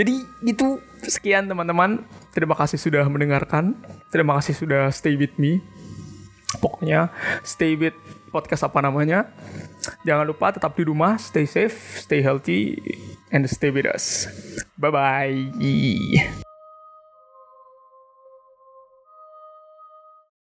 jadi 0.00 0.24
itu 0.48 0.80
sekian 1.04 1.44
teman-teman. 1.44 2.00
Terima 2.32 2.56
kasih 2.56 2.80
sudah 2.80 3.04
mendengarkan. 3.04 3.76
Terima 4.08 4.40
kasih 4.40 4.56
sudah 4.56 4.88
stay 4.88 5.12
with 5.12 5.36
me. 5.36 5.60
Pokoknya 6.64 7.12
stay 7.44 7.76
with 7.76 7.92
podcast 8.32 8.64
apa 8.64 8.80
namanya. 8.80 9.28
Jangan 10.08 10.24
lupa 10.24 10.56
tetap 10.56 10.72
di 10.72 10.88
rumah 10.88 11.20
stay 11.20 11.44
safe 11.44 12.00
stay 12.00 12.24
healthy 12.24 12.80
and 13.28 13.44
stay 13.44 13.68
with 13.68 13.84
us. 13.84 14.24
Bye 14.80 14.88
bye 14.88 16.48